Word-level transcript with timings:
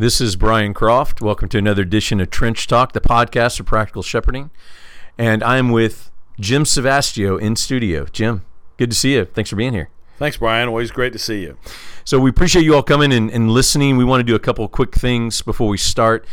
This 0.00 0.18
is 0.18 0.34
Brian 0.34 0.72
Croft. 0.72 1.20
Welcome 1.20 1.50
to 1.50 1.58
another 1.58 1.82
edition 1.82 2.22
of 2.22 2.30
Trench 2.30 2.66
Talk, 2.66 2.92
the 2.94 3.02
podcast 3.02 3.58
for 3.58 3.64
practical 3.64 4.02
shepherding. 4.02 4.48
And 5.18 5.42
I'm 5.42 5.68
with 5.68 6.10
Jim 6.40 6.64
Savastio 6.64 7.38
in 7.38 7.54
studio. 7.54 8.06
Jim, 8.06 8.46
good 8.78 8.92
to 8.92 8.96
see 8.96 9.12
you. 9.12 9.26
Thanks 9.26 9.50
for 9.50 9.56
being 9.56 9.74
here. 9.74 9.90
Thanks, 10.16 10.38
Brian. 10.38 10.68
Always 10.68 10.90
great 10.90 11.12
to 11.12 11.18
see 11.18 11.42
you. 11.42 11.58
So, 12.02 12.18
we 12.18 12.30
appreciate 12.30 12.64
you 12.64 12.74
all 12.74 12.82
coming 12.82 13.12
and, 13.12 13.30
and 13.30 13.50
listening. 13.50 13.98
We 13.98 14.04
want 14.06 14.20
to 14.20 14.24
do 14.24 14.34
a 14.34 14.38
couple 14.38 14.64
of 14.64 14.70
quick 14.70 14.94
things 14.94 15.42
before 15.42 15.68
we 15.68 15.76
start. 15.76 16.26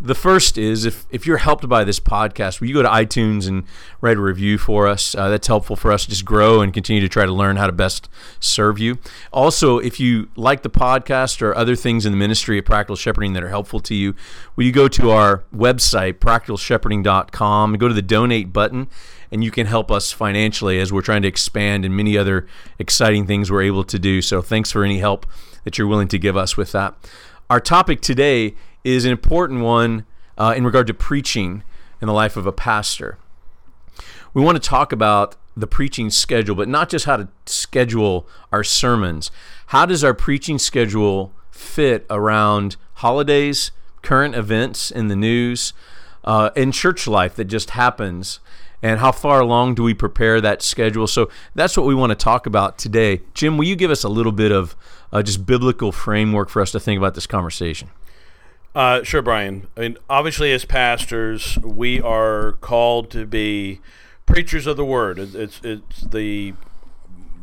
The 0.00 0.14
first 0.14 0.58
is 0.58 0.84
if, 0.84 1.06
if 1.10 1.24
you're 1.24 1.38
helped 1.38 1.68
by 1.68 1.84
this 1.84 2.00
podcast, 2.00 2.60
will 2.60 2.66
you 2.66 2.74
go 2.74 2.82
to 2.82 2.88
iTunes 2.88 3.46
and 3.46 3.64
write 4.00 4.16
a 4.16 4.20
review 4.20 4.58
for 4.58 4.88
us? 4.88 5.14
Uh, 5.14 5.28
that's 5.28 5.46
helpful 5.46 5.76
for 5.76 5.92
us 5.92 6.04
to 6.04 6.10
just 6.10 6.24
grow 6.24 6.60
and 6.60 6.74
continue 6.74 7.00
to 7.00 7.08
try 7.08 7.24
to 7.24 7.32
learn 7.32 7.56
how 7.56 7.66
to 7.66 7.72
best 7.72 8.08
serve 8.40 8.78
you. 8.78 8.98
Also, 9.32 9.78
if 9.78 10.00
you 10.00 10.28
like 10.34 10.62
the 10.62 10.70
podcast 10.70 11.40
or 11.40 11.56
other 11.56 11.76
things 11.76 12.04
in 12.04 12.12
the 12.12 12.18
ministry 12.18 12.58
of 12.58 12.64
practical 12.64 12.96
shepherding 12.96 13.34
that 13.34 13.42
are 13.44 13.48
helpful 13.48 13.78
to 13.80 13.94
you, 13.94 14.14
will 14.56 14.64
you 14.64 14.72
go 14.72 14.88
to 14.88 15.10
our 15.10 15.44
website, 15.54 16.14
practicalshepherding.com, 16.14 17.72
and 17.72 17.80
go 17.80 17.88
to 17.88 17.94
the 17.94 18.02
donate 18.02 18.52
button, 18.52 18.88
and 19.30 19.44
you 19.44 19.52
can 19.52 19.66
help 19.66 19.92
us 19.92 20.10
financially 20.10 20.80
as 20.80 20.92
we're 20.92 21.02
trying 21.02 21.22
to 21.22 21.28
expand 21.28 21.84
and 21.84 21.96
many 21.96 22.18
other 22.18 22.46
exciting 22.80 23.26
things 23.26 23.50
we're 23.50 23.62
able 23.62 23.84
to 23.84 23.98
do. 23.98 24.20
So, 24.20 24.42
thanks 24.42 24.72
for 24.72 24.84
any 24.84 24.98
help 24.98 25.24
that 25.62 25.78
you're 25.78 25.86
willing 25.86 26.08
to 26.08 26.18
give 26.18 26.36
us 26.36 26.56
with 26.56 26.72
that. 26.72 26.94
Our 27.48 27.60
topic 27.60 28.00
today 28.00 28.54
is 28.84 29.04
an 29.04 29.10
important 29.10 29.60
one 29.60 30.04
uh, 30.38 30.54
in 30.56 30.64
regard 30.64 30.86
to 30.86 30.94
preaching 30.94 31.62
in 32.00 32.06
the 32.06 32.12
life 32.12 32.36
of 32.36 32.46
a 32.46 32.52
pastor. 32.52 33.18
We 34.34 34.42
want 34.42 34.62
to 34.62 34.68
talk 34.68 34.92
about 34.92 35.36
the 35.56 35.66
preaching 35.66 36.10
schedule, 36.10 36.54
but 36.54 36.68
not 36.68 36.88
just 36.88 37.04
how 37.06 37.16
to 37.16 37.28
schedule 37.46 38.26
our 38.52 38.64
sermons. 38.64 39.30
How 39.66 39.86
does 39.86 40.02
our 40.04 40.14
preaching 40.14 40.58
schedule 40.58 41.32
fit 41.50 42.04
around 42.10 42.76
holidays, 42.94 43.70
current 44.02 44.34
events 44.34 44.90
in 44.90 45.08
the 45.08 45.16
news, 45.16 45.72
uh, 46.24 46.50
in 46.56 46.72
church 46.72 47.06
life 47.06 47.36
that 47.36 47.44
just 47.44 47.70
happens? 47.70 48.40
And 48.82 49.00
how 49.00 49.12
far 49.12 49.40
along 49.40 49.76
do 49.76 49.82
we 49.82 49.94
prepare 49.94 50.40
that 50.42 50.60
schedule? 50.60 51.06
So 51.06 51.30
that's 51.54 51.76
what 51.76 51.86
we 51.86 51.94
want 51.94 52.10
to 52.10 52.16
talk 52.16 52.44
about 52.44 52.76
today. 52.76 53.22
Jim, 53.32 53.56
will 53.56 53.64
you 53.64 53.76
give 53.76 53.90
us 53.90 54.04
a 54.04 54.10
little 54.10 54.32
bit 54.32 54.52
of 54.52 54.76
uh, 55.10 55.22
just 55.22 55.46
biblical 55.46 55.90
framework 55.90 56.50
for 56.50 56.60
us 56.60 56.72
to 56.72 56.80
think 56.80 56.98
about 56.98 57.14
this 57.14 57.26
conversation? 57.26 57.88
Uh, 58.74 59.04
sure, 59.04 59.22
Brian. 59.22 59.68
I 59.76 59.80
mean, 59.80 59.98
obviously, 60.10 60.52
as 60.52 60.64
pastors, 60.64 61.58
we 61.58 62.00
are 62.00 62.52
called 62.60 63.08
to 63.12 63.24
be 63.24 63.80
preachers 64.26 64.66
of 64.66 64.76
the 64.76 64.84
word. 64.84 65.18
It's 65.18 65.60
it's 65.62 66.00
the 66.00 66.54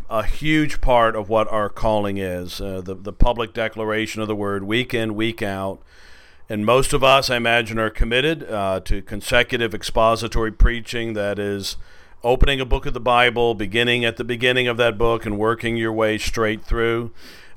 a 0.09 0.24
huge 0.24 0.82
part 0.82 1.16
of 1.16 1.30
what 1.30 1.50
our 1.50 1.70
calling 1.70 2.18
is. 2.18 2.59
Uh, 2.59 2.82
the 2.82 2.96
the 2.96 3.14
public 3.14 3.54
declaration 3.54 4.22
of 4.22 4.28
the 4.28 4.36
word, 4.36 4.66
week 4.66 4.94
in, 4.94 5.16
week 5.16 5.42
out. 5.42 5.82
And 6.50 6.66
most 6.66 6.92
of 6.92 7.02
us, 7.02 7.30
I 7.30 7.38
imagine, 7.38 7.80
are 7.80 7.90
committed 7.90 8.44
uh, 8.44 8.82
to 8.82 9.02
consecutive 9.02 9.74
expository 9.74 10.52
preaching. 10.52 11.14
That 11.14 11.40
is, 11.40 11.78
opening 12.24 12.59
a 12.59 12.66
book 12.66 12.86
of 12.86 12.94
the 12.94 13.00
Bible, 13.00 13.56
beginning 13.56 14.04
at 14.04 14.18
the 14.18 14.26
beginning 14.26 14.68
of 14.68 14.76
that 14.76 14.98
book, 14.98 15.26
and 15.26 15.40
working 15.40 15.78
your 15.78 15.94
way 15.94 16.18
straight 16.18 16.66
through. 16.66 17.12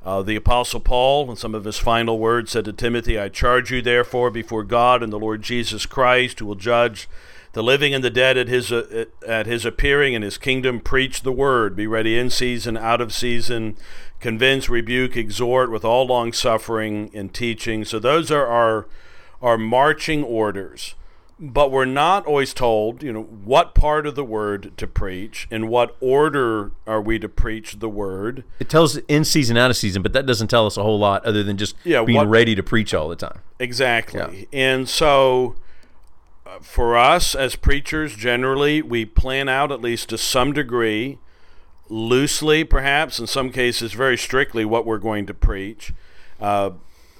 Uh, 0.05 0.21
the 0.21 0.35
Apostle 0.35 0.79
Paul, 0.79 1.31
in 1.31 1.35
some 1.35 1.55
of 1.55 1.63
his 1.63 1.79
final 1.79 2.19
words, 2.19 2.51
said 2.51 2.65
to 2.65 2.73
Timothy, 2.73 3.17
I 3.19 3.27
charge 3.27 3.71
you, 3.71 3.81
therefore, 3.81 4.29
before 4.29 4.63
God 4.63 5.01
and 5.01 5.11
the 5.11 5.17
Lord 5.17 5.41
Jesus 5.41 5.87
Christ, 5.87 6.39
who 6.39 6.45
will 6.45 6.53
judge 6.53 7.09
the 7.53 7.63
living 7.63 7.91
and 7.91 8.03
the 8.03 8.11
dead 8.11 8.37
at 8.37 8.47
his, 8.47 8.71
uh, 8.71 9.05
at 9.27 9.47
his 9.47 9.65
appearing 9.65 10.13
in 10.13 10.21
his 10.21 10.37
kingdom, 10.37 10.79
preach 10.79 11.23
the 11.23 11.31
word. 11.31 11.75
Be 11.75 11.87
ready 11.87 12.19
in 12.19 12.29
season, 12.29 12.77
out 12.77 13.01
of 13.01 13.13
season, 13.13 13.77
convince, 14.19 14.69
rebuke, 14.69 15.17
exhort 15.17 15.71
with 15.71 15.83
all 15.83 16.05
long 16.05 16.33
suffering 16.33 17.09
and 17.15 17.33
teaching. 17.33 17.83
So 17.83 17.97
those 17.97 18.29
are 18.29 18.45
our, 18.45 18.87
our 19.41 19.57
marching 19.57 20.23
orders 20.23 20.93
but 21.39 21.69
we're 21.69 21.83
not 21.85 22.25
always 22.25 22.53
told, 22.53 23.03
you 23.03 23.11
know, 23.11 23.23
what 23.23 23.75
part 23.75 24.07
of 24.07 24.15
the 24.15 24.23
word 24.23 24.71
to 24.77 24.87
preach, 24.87 25.47
in 25.51 25.67
what 25.67 25.97
order 25.99 26.71
are 26.87 27.01
we 27.01 27.19
to 27.19 27.27
preach 27.27 27.79
the 27.79 27.89
word. 27.89 28.45
It 28.59 28.69
tells 28.69 28.95
in 28.97 29.25
season, 29.25 29.57
out 29.57 29.69
of 29.69 29.75
season, 29.75 30.01
but 30.01 30.13
that 30.13 30.25
doesn't 30.25 30.47
tell 30.47 30.65
us 30.65 30.77
a 30.77 30.83
whole 30.83 30.97
lot 30.97 31.25
other 31.25 31.43
than 31.43 31.57
just 31.57 31.75
yeah, 31.83 32.03
being 32.03 32.17
what, 32.17 32.29
ready 32.29 32.55
to 32.55 32.63
preach 32.63 32.93
all 32.93 33.09
the 33.09 33.17
time. 33.17 33.39
Exactly. 33.59 34.47
Yeah. 34.51 34.59
And 34.59 34.87
so 34.87 35.55
uh, 36.45 36.59
for 36.59 36.95
us 36.95 37.35
as 37.35 37.57
preachers, 37.57 38.15
generally, 38.15 38.81
we 38.81 39.03
plan 39.03 39.49
out 39.49 39.73
at 39.73 39.81
least 39.81 40.09
to 40.09 40.17
some 40.17 40.53
degree, 40.53 41.19
loosely 41.89 42.63
perhaps, 42.63 43.19
in 43.19 43.27
some 43.27 43.51
cases 43.51 43.91
very 43.91 44.17
strictly, 44.17 44.63
what 44.63 44.85
we're 44.85 44.99
going 44.99 45.25
to 45.25 45.33
preach. 45.33 45.93
Uh, 46.39 46.71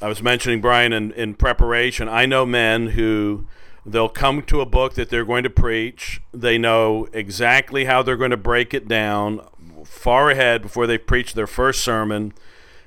I 0.02 0.08
was 0.08 0.22
mentioning, 0.22 0.62
Brian, 0.62 0.94
in, 0.94 1.12
in 1.14 1.34
preparation, 1.36 2.08
I 2.08 2.26
know 2.26 2.46
men 2.46 2.88
who 2.88 3.46
They'll 3.86 4.10
come 4.10 4.42
to 4.44 4.62
a 4.62 4.66
book 4.66 4.96
that 4.96 5.10
they're 5.10 5.26
going 5.26 5.44
to 5.44 5.50
preach. 5.50 6.22
They 6.34 6.58
know 6.58 7.08
exactly 7.14 7.86
how 7.86 8.02
they're 8.02 8.18
going 8.18 8.32
to 8.32 8.38
break 8.38 8.74
it 8.74 8.88
down 8.88 9.42
far 9.84 10.32
ahead 10.32 10.64
before 10.64 10.88
they 10.88 10.98
preach 10.98 11.34
their 11.34 11.48
first 11.48 11.82
sermon. 11.82 12.34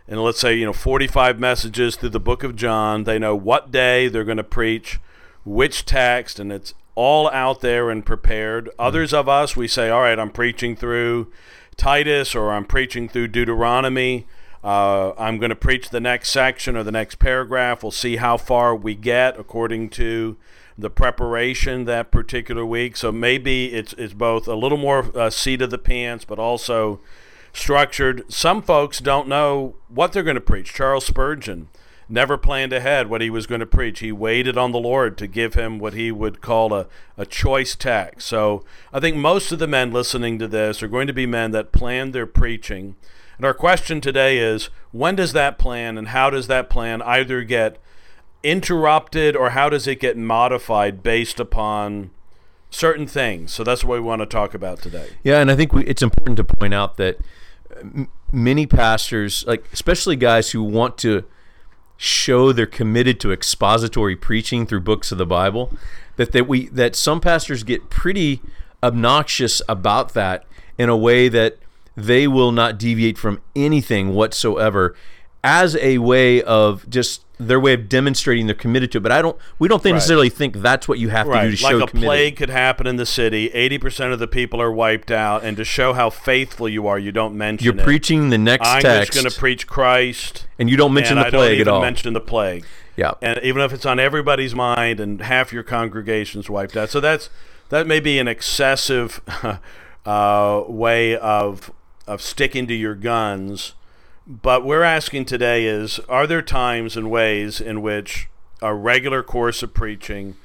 And 0.08 0.22
let's 0.22 0.40
say, 0.40 0.56
you 0.56 0.64
know, 0.64 0.72
45 0.72 1.38
messages 1.38 1.96
through 1.96 2.08
the 2.08 2.20
book 2.20 2.42
of 2.42 2.56
John. 2.56 3.04
They 3.04 3.18
know 3.18 3.36
what 3.36 3.70
day 3.70 4.08
they're 4.08 4.24
going 4.24 4.38
to 4.38 4.44
preach, 4.44 4.98
which 5.44 5.84
text, 5.84 6.40
and 6.40 6.50
it's 6.50 6.74
all 6.94 7.30
out 7.30 7.60
there 7.60 7.90
and 7.90 8.04
prepared. 8.04 8.64
Mm-hmm. 8.64 8.80
Others 8.80 9.14
of 9.14 9.28
us, 9.28 9.56
we 9.56 9.68
say, 9.68 9.90
all 9.90 10.00
right, 10.00 10.18
I'm 10.18 10.30
preaching 10.30 10.74
through 10.74 11.30
Titus 11.76 12.34
or 12.34 12.50
I'm 12.50 12.64
preaching 12.64 13.08
through 13.08 13.28
Deuteronomy. 13.28 14.26
Uh, 14.64 15.12
I'm 15.16 15.38
going 15.38 15.50
to 15.50 15.56
preach 15.56 15.90
the 15.90 16.00
next 16.00 16.30
section 16.30 16.76
or 16.76 16.82
the 16.82 16.90
next 16.90 17.20
paragraph. 17.20 17.84
We'll 17.84 17.92
see 17.92 18.16
how 18.16 18.36
far 18.36 18.74
we 18.74 18.96
get 18.96 19.38
according 19.38 19.90
to 19.90 20.36
the 20.78 20.88
preparation 20.88 21.84
that 21.84 22.12
particular 22.12 22.64
week. 22.64 22.96
So 22.96 23.10
maybe 23.10 23.74
it's 23.74 23.92
it's 23.94 24.14
both 24.14 24.46
a 24.46 24.54
little 24.54 24.78
more 24.78 25.10
uh, 25.18 25.28
seat 25.28 25.60
of 25.60 25.70
the 25.70 25.78
pants, 25.78 26.24
but 26.24 26.38
also 26.38 27.00
structured. 27.52 28.32
Some 28.32 28.62
folks 28.62 29.00
don't 29.00 29.26
know 29.28 29.74
what 29.88 30.12
they're 30.12 30.22
going 30.22 30.36
to 30.36 30.40
preach. 30.40 30.72
Charles 30.72 31.06
Spurgeon 31.06 31.68
never 32.08 32.38
planned 32.38 32.72
ahead 32.72 33.08
what 33.08 33.20
he 33.20 33.28
was 33.28 33.46
going 33.46 33.60
to 33.60 33.66
preach. 33.66 33.98
He 34.00 34.12
waited 34.12 34.56
on 34.56 34.72
the 34.72 34.78
Lord 34.78 35.18
to 35.18 35.26
give 35.26 35.54
him 35.54 35.78
what 35.78 35.92
he 35.92 36.10
would 36.10 36.40
call 36.40 36.72
a, 36.72 36.86
a 37.16 37.26
choice 37.26 37.74
text. 37.74 38.26
So 38.28 38.64
I 38.92 39.00
think 39.00 39.16
most 39.16 39.52
of 39.52 39.58
the 39.58 39.66
men 39.66 39.92
listening 39.92 40.38
to 40.38 40.48
this 40.48 40.82
are 40.82 40.88
going 40.88 41.06
to 41.08 41.12
be 41.12 41.26
men 41.26 41.50
that 41.50 41.72
plan 41.72 42.12
their 42.12 42.26
preaching. 42.26 42.96
And 43.36 43.44
our 43.44 43.54
question 43.54 44.00
today 44.00 44.38
is 44.38 44.70
when 44.90 45.16
does 45.16 45.32
that 45.32 45.58
plan 45.58 45.98
and 45.98 46.08
how 46.08 46.30
does 46.30 46.46
that 46.46 46.70
plan 46.70 47.02
either 47.02 47.42
get 47.42 47.78
interrupted 48.50 49.36
or 49.36 49.50
how 49.50 49.68
does 49.68 49.86
it 49.86 50.00
get 50.00 50.16
modified 50.16 51.02
based 51.02 51.38
upon 51.38 52.10
certain 52.70 53.06
things? 53.06 53.52
So 53.52 53.64
that's 53.64 53.84
what 53.84 53.94
we 53.94 54.00
want 54.00 54.20
to 54.20 54.26
talk 54.26 54.54
about 54.54 54.80
today. 54.80 55.10
Yeah, 55.22 55.40
and 55.40 55.50
I 55.50 55.56
think 55.56 55.72
we, 55.72 55.84
it's 55.84 56.02
important 56.02 56.36
to 56.38 56.44
point 56.44 56.74
out 56.74 56.96
that 56.96 57.18
uh, 57.70 57.80
m- 57.80 58.08
many 58.32 58.66
pastors, 58.66 59.44
like 59.46 59.64
especially 59.72 60.16
guys 60.16 60.50
who 60.50 60.62
want 60.62 60.98
to 60.98 61.24
show 61.96 62.52
they're 62.52 62.66
committed 62.66 63.18
to 63.20 63.32
expository 63.32 64.14
preaching 64.16 64.66
through 64.66 64.80
books 64.80 65.12
of 65.12 65.18
the 65.18 65.26
Bible, 65.26 65.72
that 66.16 66.32
that 66.32 66.48
we 66.48 66.68
that 66.68 66.96
some 66.96 67.20
pastors 67.20 67.62
get 67.62 67.90
pretty 67.90 68.40
obnoxious 68.82 69.60
about 69.68 70.14
that 70.14 70.44
in 70.78 70.88
a 70.88 70.96
way 70.96 71.28
that 71.28 71.58
they 71.96 72.28
will 72.28 72.52
not 72.52 72.78
deviate 72.78 73.18
from 73.18 73.40
anything 73.56 74.14
whatsoever 74.14 74.94
as 75.42 75.74
a 75.76 75.98
way 75.98 76.40
of 76.42 76.88
just 76.88 77.24
their 77.38 77.60
way 77.60 77.72
of 77.72 77.88
demonstrating 77.88 78.46
they're 78.46 78.54
committed 78.54 78.92
to 78.92 78.98
it. 78.98 79.00
But 79.02 79.12
I 79.12 79.22
don't. 79.22 79.36
We 79.58 79.68
don't 79.68 79.84
right. 79.84 79.94
necessarily 79.94 80.28
think 80.28 80.56
that's 80.56 80.88
what 80.88 80.98
you 80.98 81.08
have 81.10 81.26
right. 81.26 81.44
to 81.44 81.50
do 81.50 81.56
to 81.56 81.64
like 81.64 81.72
show. 81.72 81.78
Like 81.78 81.88
a 81.88 81.90
committed. 81.90 82.08
plague 82.08 82.36
could 82.36 82.50
happen 82.50 82.86
in 82.86 82.96
the 82.96 83.06
city. 83.06 83.48
Eighty 83.50 83.78
percent 83.78 84.12
of 84.12 84.18
the 84.18 84.26
people 84.26 84.60
are 84.60 84.72
wiped 84.72 85.10
out, 85.10 85.44
and 85.44 85.56
to 85.56 85.64
show 85.64 85.92
how 85.92 86.10
faithful 86.10 86.68
you 86.68 86.86
are, 86.86 86.98
you 86.98 87.12
don't 87.12 87.36
mention. 87.36 87.64
You're 87.64 87.78
it. 87.78 87.84
preaching 87.84 88.30
the 88.30 88.38
next 88.38 88.66
I'm 88.66 88.82
text. 88.82 89.12
just 89.12 89.22
going 89.22 89.32
to 89.32 89.38
preach 89.38 89.66
Christ, 89.66 90.46
and 90.58 90.68
you 90.68 90.76
don't 90.76 90.92
mention 90.92 91.16
the 91.16 91.24
plague 91.24 91.60
at 91.60 91.68
all. 91.68 91.80
Mention 91.80 92.12
the 92.12 92.20
plague. 92.20 92.64
Yeah. 92.96 93.12
And 93.22 93.38
even 93.44 93.62
if 93.62 93.72
it's 93.72 93.86
on 93.86 94.00
everybody's 94.00 94.54
mind, 94.54 94.98
and 94.98 95.20
half 95.20 95.52
your 95.52 95.62
congregation's 95.62 96.50
wiped 96.50 96.76
out, 96.76 96.90
so 96.90 96.98
that's 97.00 97.30
that 97.68 97.86
may 97.86 98.00
be 98.00 98.18
an 98.18 98.26
excessive 98.26 99.20
uh, 100.06 100.64
way 100.66 101.16
of 101.16 101.70
of 102.06 102.22
sticking 102.22 102.66
to 102.66 102.74
your 102.74 102.94
guns 102.94 103.74
but 104.28 104.62
we're 104.62 104.82
asking 104.82 105.24
today 105.24 105.64
is 105.64 105.98
are 106.00 106.26
there 106.26 106.42
times 106.42 106.96
and 106.96 107.10
ways 107.10 107.60
in 107.60 107.80
which 107.80 108.28
a 108.60 108.74
regular 108.74 109.22
course 109.22 109.62
of 109.62 109.72
preaching 109.72 110.36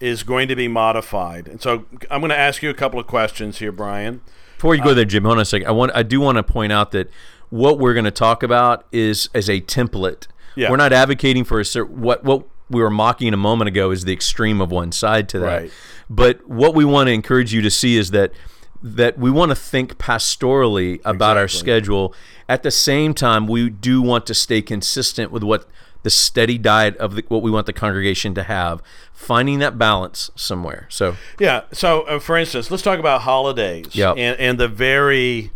is 0.00 0.24
going 0.24 0.48
to 0.48 0.56
be 0.56 0.66
modified? 0.66 1.46
And 1.46 1.62
so 1.62 1.86
I'm 2.10 2.20
going 2.20 2.30
to 2.30 2.38
ask 2.38 2.62
you 2.62 2.70
a 2.70 2.74
couple 2.74 2.98
of 2.98 3.06
questions 3.06 3.58
here, 3.58 3.70
Brian. 3.70 4.20
Before 4.56 4.74
you 4.74 4.82
go 4.82 4.90
uh, 4.90 4.94
there, 4.94 5.04
Jim, 5.04 5.22
hold 5.22 5.36
on 5.36 5.42
a 5.42 5.44
second. 5.44 5.68
I 5.68 5.70
want 5.70 5.92
I 5.94 6.02
do 6.02 6.20
want 6.20 6.36
to 6.36 6.42
point 6.42 6.72
out 6.72 6.90
that 6.90 7.08
what 7.50 7.78
we're 7.78 7.94
going 7.94 8.04
to 8.04 8.10
talk 8.10 8.42
about 8.42 8.84
is 8.90 9.30
as 9.32 9.48
a 9.48 9.60
template. 9.60 10.26
Yeah. 10.56 10.68
We're 10.68 10.76
not 10.76 10.92
advocating 10.92 11.44
for 11.44 11.60
a 11.60 11.64
certain 11.64 12.00
what 12.00 12.24
what 12.24 12.46
we 12.68 12.82
were 12.82 12.90
mocking 12.90 13.32
a 13.32 13.36
moment 13.36 13.68
ago 13.68 13.90
is 13.92 14.04
the 14.04 14.12
extreme 14.12 14.60
of 14.60 14.70
one 14.70 14.92
side 14.92 15.28
to 15.30 15.38
that. 15.38 15.62
Right. 15.62 15.72
But 16.08 16.48
what 16.48 16.74
we 16.74 16.84
want 16.84 17.06
to 17.06 17.12
encourage 17.12 17.52
you 17.52 17.62
to 17.62 17.70
see 17.70 17.96
is 17.96 18.10
that 18.10 18.32
that 18.82 19.18
we 19.18 19.30
want 19.30 19.50
to 19.50 19.54
think 19.56 19.98
pastorally 19.98 21.00
about 21.04 21.36
our 21.36 21.48
schedule. 21.48 22.14
At 22.48 22.62
the 22.62 22.70
same 22.70 23.14
time, 23.14 23.46
we 23.46 23.68
do 23.70 24.00
want 24.02 24.26
to 24.26 24.34
stay 24.34 24.62
consistent 24.62 25.30
with 25.30 25.42
what 25.42 25.66
the 26.02 26.10
steady 26.10 26.56
diet 26.56 26.96
of 26.96 27.14
the, 27.14 27.24
what 27.28 27.42
we 27.42 27.50
want 27.50 27.66
the 27.66 27.72
congregation 27.72 28.34
to 28.34 28.42
have, 28.42 28.82
finding 29.12 29.58
that 29.58 29.76
balance 29.78 30.30
somewhere. 30.34 30.86
So, 30.88 31.16
Yeah. 31.38 31.62
So, 31.72 32.02
uh, 32.02 32.18
for 32.18 32.36
instance, 32.36 32.70
let's 32.70 32.82
talk 32.82 32.98
about 32.98 33.22
holidays 33.22 33.94
Yep. 33.94 34.16
and, 34.16 34.40
and 34.40 34.58
the 34.58 34.68
very 34.68 35.52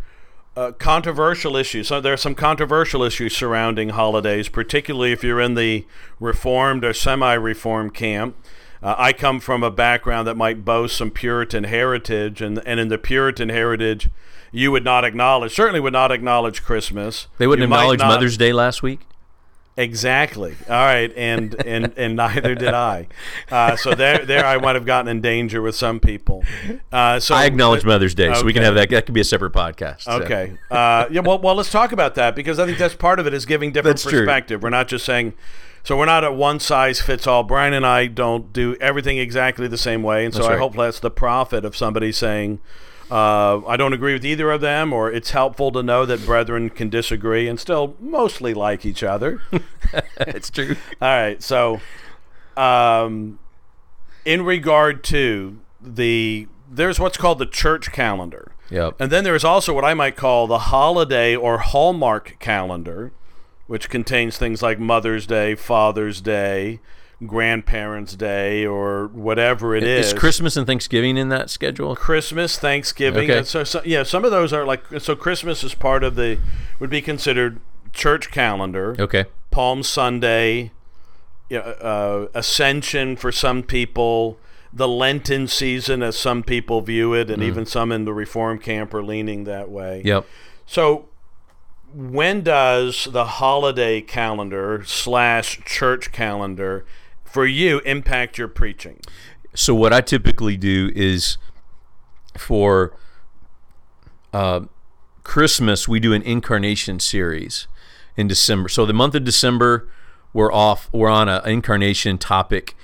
uh, 0.56 0.72
controversial 0.72 1.56
issues. 1.56 1.88
So, 1.88 2.00
there 2.00 2.12
are 2.12 2.18
some 2.18 2.34
controversial 2.34 3.02
issues 3.02 3.34
surrounding 3.34 3.90
holidays, 3.90 4.48
particularly 4.50 5.12
if 5.12 5.24
you're 5.24 5.40
in 5.40 5.54
the 5.54 5.86
Reformed 6.20 6.84
or 6.84 6.92
semi 6.92 7.32
Reformed 7.32 7.94
camp. 7.94 8.36
Uh, 8.84 8.94
I 8.98 9.12
come 9.14 9.40
from 9.40 9.62
a 9.62 9.70
background 9.70 10.28
that 10.28 10.36
might 10.36 10.64
boast 10.64 10.96
some 10.96 11.10
Puritan 11.10 11.64
heritage, 11.64 12.42
and, 12.42 12.60
and 12.66 12.78
in 12.78 12.88
the 12.88 12.98
Puritan 12.98 13.48
heritage, 13.48 14.10
you 14.52 14.70
would 14.70 14.84
not 14.84 15.04
acknowledge, 15.04 15.54
certainly 15.54 15.80
would 15.80 15.94
not 15.94 16.12
acknowledge 16.12 16.62
Christmas. 16.62 17.26
they 17.38 17.46
wouldn't 17.46 17.66
You 17.66 17.74
acknowledge 17.74 18.00
not- 18.00 18.08
Mother's 18.08 18.36
Day 18.36 18.52
last 18.52 18.82
week. 18.82 19.00
Exactly. 19.76 20.54
All 20.68 20.76
right, 20.76 21.12
and 21.16 21.52
and 21.66 21.92
and 21.96 22.14
neither 22.14 22.54
did 22.54 22.72
I. 22.74 23.08
Uh, 23.50 23.74
so 23.74 23.92
there, 23.94 24.24
there, 24.24 24.46
I 24.46 24.56
might 24.58 24.76
have 24.76 24.86
gotten 24.86 25.08
in 25.08 25.20
danger 25.20 25.60
with 25.60 25.74
some 25.74 25.98
people. 25.98 26.44
Uh, 26.92 27.18
so 27.18 27.34
I 27.34 27.44
acknowledge 27.46 27.84
Mother's 27.84 28.14
Day, 28.14 28.32
so 28.34 28.44
we 28.44 28.52
can 28.52 28.62
have 28.62 28.76
that. 28.76 28.88
That 28.90 29.04
could 29.06 29.14
be 29.16 29.20
a 29.20 29.24
separate 29.24 29.52
podcast. 29.52 30.02
so. 30.02 30.12
Okay. 30.22 30.56
Uh, 30.70 31.06
yeah. 31.10 31.22
Well, 31.22 31.40
well, 31.40 31.56
let's 31.56 31.72
talk 31.72 31.90
about 31.90 32.14
that 32.14 32.36
because 32.36 32.60
I 32.60 32.66
think 32.66 32.78
that's 32.78 32.94
part 32.94 33.18
of 33.18 33.26
it 33.26 33.34
is 33.34 33.46
giving 33.46 33.72
different 33.72 33.96
That's 33.96 34.08
true. 34.08 34.20
perspective. 34.20 34.62
We're 34.62 34.70
not 34.70 34.86
just 34.86 35.04
saying. 35.04 35.32
So 35.84 35.98
we're 35.98 36.06
not 36.06 36.24
a 36.24 36.32
one 36.32 36.60
size 36.60 37.00
fits 37.02 37.26
all. 37.26 37.42
Brian 37.42 37.74
and 37.74 37.86
I 37.86 38.06
don't 38.06 38.52
do 38.52 38.74
everything 38.80 39.18
exactly 39.18 39.68
the 39.68 39.78
same 39.78 40.02
way, 40.02 40.24
and 40.24 40.32
so 40.32 40.40
That's 40.40 40.54
I 40.54 40.58
hope 40.58 40.74
that's 40.74 40.98
the 40.98 41.10
profit 41.10 41.64
of 41.64 41.76
somebody 41.76 42.10
saying. 42.10 42.60
Uh, 43.10 43.64
I 43.66 43.76
don't 43.76 43.92
agree 43.92 44.14
with 44.14 44.24
either 44.24 44.50
of 44.50 44.62
them, 44.62 44.94
or 44.94 45.12
it's 45.12 45.30
helpful 45.30 45.70
to 45.72 45.82
know 45.82 46.06
that 46.06 46.24
brethren 46.24 46.70
can 46.70 46.88
disagree 46.88 47.46
and 47.46 47.60
still 47.60 47.96
mostly 48.00 48.54
like 48.54 48.86
each 48.86 49.02
other. 49.02 49.42
it's 50.20 50.48
true. 50.48 50.76
All 51.02 51.08
right. 51.08 51.42
So, 51.42 51.80
um, 52.56 53.38
in 54.24 54.42
regard 54.42 55.04
to 55.04 55.60
the, 55.82 56.48
there's 56.70 56.98
what's 56.98 57.18
called 57.18 57.38
the 57.38 57.46
church 57.46 57.92
calendar. 57.92 58.52
Yep. 58.70 58.96
And 58.98 59.12
then 59.12 59.22
there's 59.22 59.44
also 59.44 59.74
what 59.74 59.84
I 59.84 59.92
might 59.92 60.16
call 60.16 60.46
the 60.46 60.58
holiday 60.58 61.36
or 61.36 61.58
hallmark 61.58 62.38
calendar, 62.40 63.12
which 63.66 63.88
contains 63.88 64.36
things 64.36 64.62
like 64.62 64.78
Mother's 64.78 65.26
Day, 65.26 65.54
Father's 65.54 66.20
Day, 66.20 66.80
Grandparents' 67.26 68.14
Day, 68.14 68.66
or 68.66 69.08
whatever 69.08 69.74
it 69.74 69.82
is. 69.82 70.08
Is 70.08 70.14
Christmas 70.14 70.56
and 70.56 70.66
Thanksgiving 70.66 71.16
in 71.16 71.28
that 71.30 71.48
schedule? 71.48 71.96
Christmas, 71.96 72.58
Thanksgiving. 72.58 73.30
Okay. 73.30 73.42
So, 73.44 73.64
so 73.64 73.80
yeah, 73.84 74.02
some 74.02 74.24
of 74.24 74.30
those 74.30 74.52
are 74.52 74.66
like 74.66 74.82
so. 74.98 75.16
Christmas 75.16 75.64
is 75.64 75.74
part 75.74 76.04
of 76.04 76.16
the 76.16 76.38
would 76.78 76.90
be 76.90 77.00
considered 77.00 77.60
church 77.92 78.30
calendar. 78.30 78.96
Okay. 78.98 79.26
Palm 79.50 79.82
Sunday, 79.82 80.72
you 81.48 81.58
know, 81.58 81.62
uh, 81.62 82.26
Ascension 82.34 83.16
for 83.16 83.30
some 83.30 83.62
people, 83.62 84.38
the 84.72 84.88
Lenten 84.88 85.46
season 85.46 86.02
as 86.02 86.18
some 86.18 86.42
people 86.42 86.80
view 86.80 87.14
it, 87.14 87.30
and 87.30 87.42
even 87.42 87.64
some 87.64 87.92
in 87.92 88.04
the 88.04 88.12
Reform 88.12 88.58
camp 88.58 88.92
are 88.92 89.02
leaning 89.02 89.44
that 89.44 89.70
way. 89.70 90.02
Yep. 90.04 90.26
So, 90.66 91.08
when 91.94 92.42
does 92.42 93.08
the 93.10 93.24
holiday 93.24 94.00
calendar 94.00 94.82
slash 94.84 95.60
church 95.64 96.10
calendar 96.10 96.84
for 97.24 97.46
you 97.46 97.78
impact 97.80 98.36
your 98.36 98.48
preaching? 98.48 98.98
So 99.54 99.74
what 99.74 99.92
I 99.92 100.00
typically 100.00 100.56
do 100.56 100.90
is 100.94 101.38
for 102.36 102.96
uh, 104.32 104.62
Christmas 105.22 105.86
we 105.86 106.00
do 106.00 106.12
an 106.12 106.22
incarnation 106.22 106.98
series 106.98 107.68
in 108.16 108.26
December. 108.26 108.68
So 108.68 108.84
the 108.84 108.92
month 108.92 109.14
of 109.14 109.22
December 109.22 109.88
we're 110.34 110.52
off. 110.52 110.90
We're 110.92 111.08
on 111.08 111.28
an 111.28 111.48
incarnation 111.48 112.18
topic. 112.18 112.76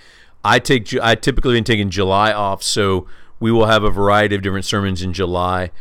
I 0.45 0.61
take 0.61 0.95
I 1.03 1.17
typically 1.17 1.55
been 1.55 1.65
taking 1.65 1.91
July 1.91 2.33
off, 2.33 2.63
so 2.63 3.07
we 3.41 3.51
will 3.51 3.67
have 3.67 3.83
a 3.83 3.91
variety 3.91 4.37
of 4.37 4.43
different 4.43 4.65
sermons 4.65 5.03
in 5.03 5.13
July. 5.13 5.73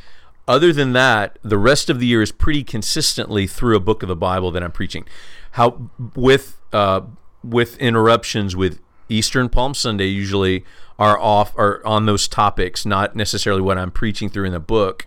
Other 0.49 0.73
than 0.73 0.93
that, 0.93 1.37
the 1.43 1.59
rest 1.59 1.91
of 1.91 1.99
the 1.99 2.07
year 2.07 2.23
is 2.23 2.31
pretty 2.31 2.63
consistently 2.63 3.45
through 3.45 3.75
a 3.75 3.79
book 3.79 4.01
of 4.01 4.09
the 4.09 4.15
Bible 4.15 4.49
that 4.49 4.63
I'm 4.63 4.71
preaching. 4.71 5.05
How 5.51 5.91
with 6.15 6.59
uh, 6.73 7.01
with 7.43 7.77
interruptions 7.77 8.55
with 8.55 8.81
Easter 9.09 9.39
and 9.39 9.51
Palm 9.51 9.75
Sunday 9.75 10.07
usually 10.07 10.65
are 10.97 11.19
off 11.19 11.55
are 11.55 11.85
on 11.85 12.07
those 12.07 12.27
topics, 12.27 12.83
not 12.83 13.15
necessarily 13.15 13.61
what 13.61 13.77
I'm 13.77 13.91
preaching 13.91 14.27
through 14.27 14.45
in 14.45 14.51
the 14.51 14.59
book. 14.59 15.05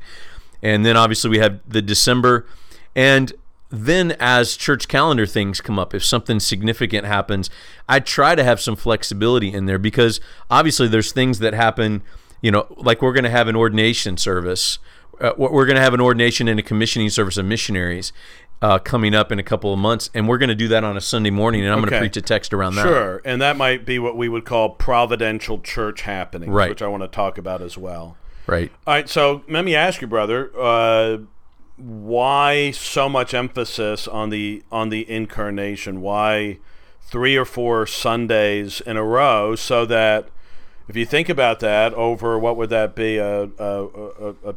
And 0.62 0.86
then 0.86 0.96
obviously 0.96 1.28
we 1.28 1.38
have 1.38 1.58
the 1.66 1.82
December 1.82 2.46
and 2.94 3.32
then 3.68 4.14
as 4.20 4.56
church 4.56 4.86
calendar 4.86 5.26
things 5.26 5.60
come 5.60 5.78
up, 5.78 5.92
if 5.92 6.04
something 6.04 6.38
significant 6.38 7.06
happens, 7.06 7.50
I 7.88 7.98
try 7.98 8.36
to 8.36 8.44
have 8.44 8.60
some 8.60 8.76
flexibility 8.76 9.52
in 9.52 9.66
there 9.66 9.78
because 9.78 10.20
obviously 10.50 10.86
there's 10.86 11.10
things 11.10 11.40
that 11.40 11.54
happen, 11.54 12.02
you 12.42 12.50
know, 12.50 12.66
like 12.76 13.02
we're 13.02 13.14
going 13.14 13.24
to 13.24 13.30
have 13.30 13.48
an 13.48 13.56
ordination 13.56 14.18
service. 14.18 14.78
Uh, 15.22 15.32
we're 15.36 15.66
going 15.66 15.76
to 15.76 15.80
have 15.82 15.94
an 15.94 16.00
ordination 16.00 16.48
and 16.48 16.58
a 16.58 16.62
commissioning 16.62 17.08
service 17.08 17.36
of 17.36 17.46
missionaries 17.46 18.12
uh, 18.60 18.78
coming 18.78 19.14
up 19.14 19.30
in 19.30 19.38
a 19.38 19.42
couple 19.42 19.72
of 19.72 19.78
months, 19.78 20.10
and 20.14 20.28
we're 20.28 20.38
going 20.38 20.48
to 20.48 20.54
do 20.54 20.66
that 20.68 20.82
on 20.82 20.96
a 20.96 21.00
Sunday 21.00 21.30
morning, 21.30 21.62
and 21.62 21.72
I'm 21.72 21.78
going 21.78 21.90
to 21.92 21.98
preach 21.98 22.16
a 22.16 22.20
text 22.22 22.52
around 22.52 22.74
that. 22.74 22.82
Sure, 22.82 23.22
and 23.24 23.40
that 23.40 23.56
might 23.56 23.86
be 23.86 23.98
what 24.00 24.16
we 24.16 24.28
would 24.28 24.44
call 24.44 24.70
providential 24.70 25.60
church 25.60 26.02
happening, 26.02 26.50
Right. 26.50 26.68
which 26.70 26.82
I 26.82 26.88
want 26.88 27.04
to 27.04 27.08
talk 27.08 27.38
about 27.38 27.62
as 27.62 27.78
well. 27.78 28.16
Right. 28.48 28.72
All 28.86 28.94
right, 28.94 29.08
so 29.08 29.42
let 29.48 29.64
me 29.64 29.74
ask 29.76 30.00
you, 30.00 30.08
brother, 30.08 30.50
uh, 30.58 31.18
why 31.76 32.72
so 32.72 33.08
much 33.08 33.32
emphasis 33.32 34.06
on 34.08 34.30
the 34.30 34.62
on 34.72 34.88
the 34.88 35.08
incarnation? 35.10 36.00
Why 36.00 36.58
three 37.00 37.36
or 37.36 37.44
four 37.44 37.86
Sundays 37.86 38.80
in 38.80 38.96
a 38.96 39.04
row? 39.04 39.54
So 39.54 39.86
that 39.86 40.28
if 40.88 40.96
you 40.96 41.06
think 41.06 41.28
about 41.28 41.60
that, 41.60 41.94
over 41.94 42.38
what 42.38 42.56
would 42.56 42.70
that 42.70 42.94
be? 42.96 43.18
A, 43.18 43.44
a, 43.44 43.48
a, 43.58 44.34
a 44.50 44.54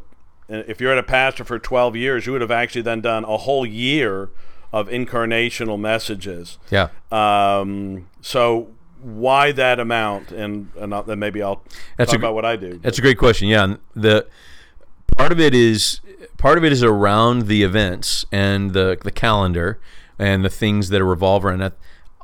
if 0.48 0.80
you're 0.80 0.92
at 0.92 0.98
a 0.98 1.04
pastor 1.04 1.44
for 1.44 1.60
12 1.60 1.96
years, 1.96 2.26
you 2.26 2.32
would 2.32 2.42
have 2.42 2.52
actually 2.52 2.82
then 2.82 3.02
done 3.02 3.24
a 3.24 3.38
whole 3.38 3.66
year 3.66 4.30
of 4.72 4.88
incarnational 4.90 5.80
messages. 5.80 6.58
Yeah. 6.70 6.90
Um, 7.12 8.08
so 8.22 8.70
why 9.02 9.52
that 9.54 9.80
amount? 9.80 10.32
And, 10.32 10.70
and 10.78 10.94
I'll, 10.94 11.04
then 11.04 11.20
maybe 11.20 11.42
I'll 11.42 11.64
That's 11.98 12.12
talk 12.12 12.18
a 12.18 12.22
about 12.22 12.36
what 12.36 12.46
I 12.46 12.56
do. 12.56 12.80
That's 12.80 12.98
a 12.98 13.02
great 13.02 13.18
question. 13.18 13.48
Yeah, 13.48 13.76
the 13.96 14.28
part 15.16 15.32
of 15.32 15.40
it 15.40 15.54
is 15.54 16.02
part 16.38 16.58
of 16.58 16.64
it 16.64 16.72
is 16.72 16.84
around 16.84 17.48
the 17.48 17.64
events 17.64 18.26
and 18.32 18.74
the 18.74 18.98
the 19.02 19.12
calendar 19.12 19.80
and 20.20 20.44
the 20.44 20.50
things 20.50 20.90
that 20.90 21.04
revolve 21.04 21.46
around 21.46 21.60
that. 21.60 21.74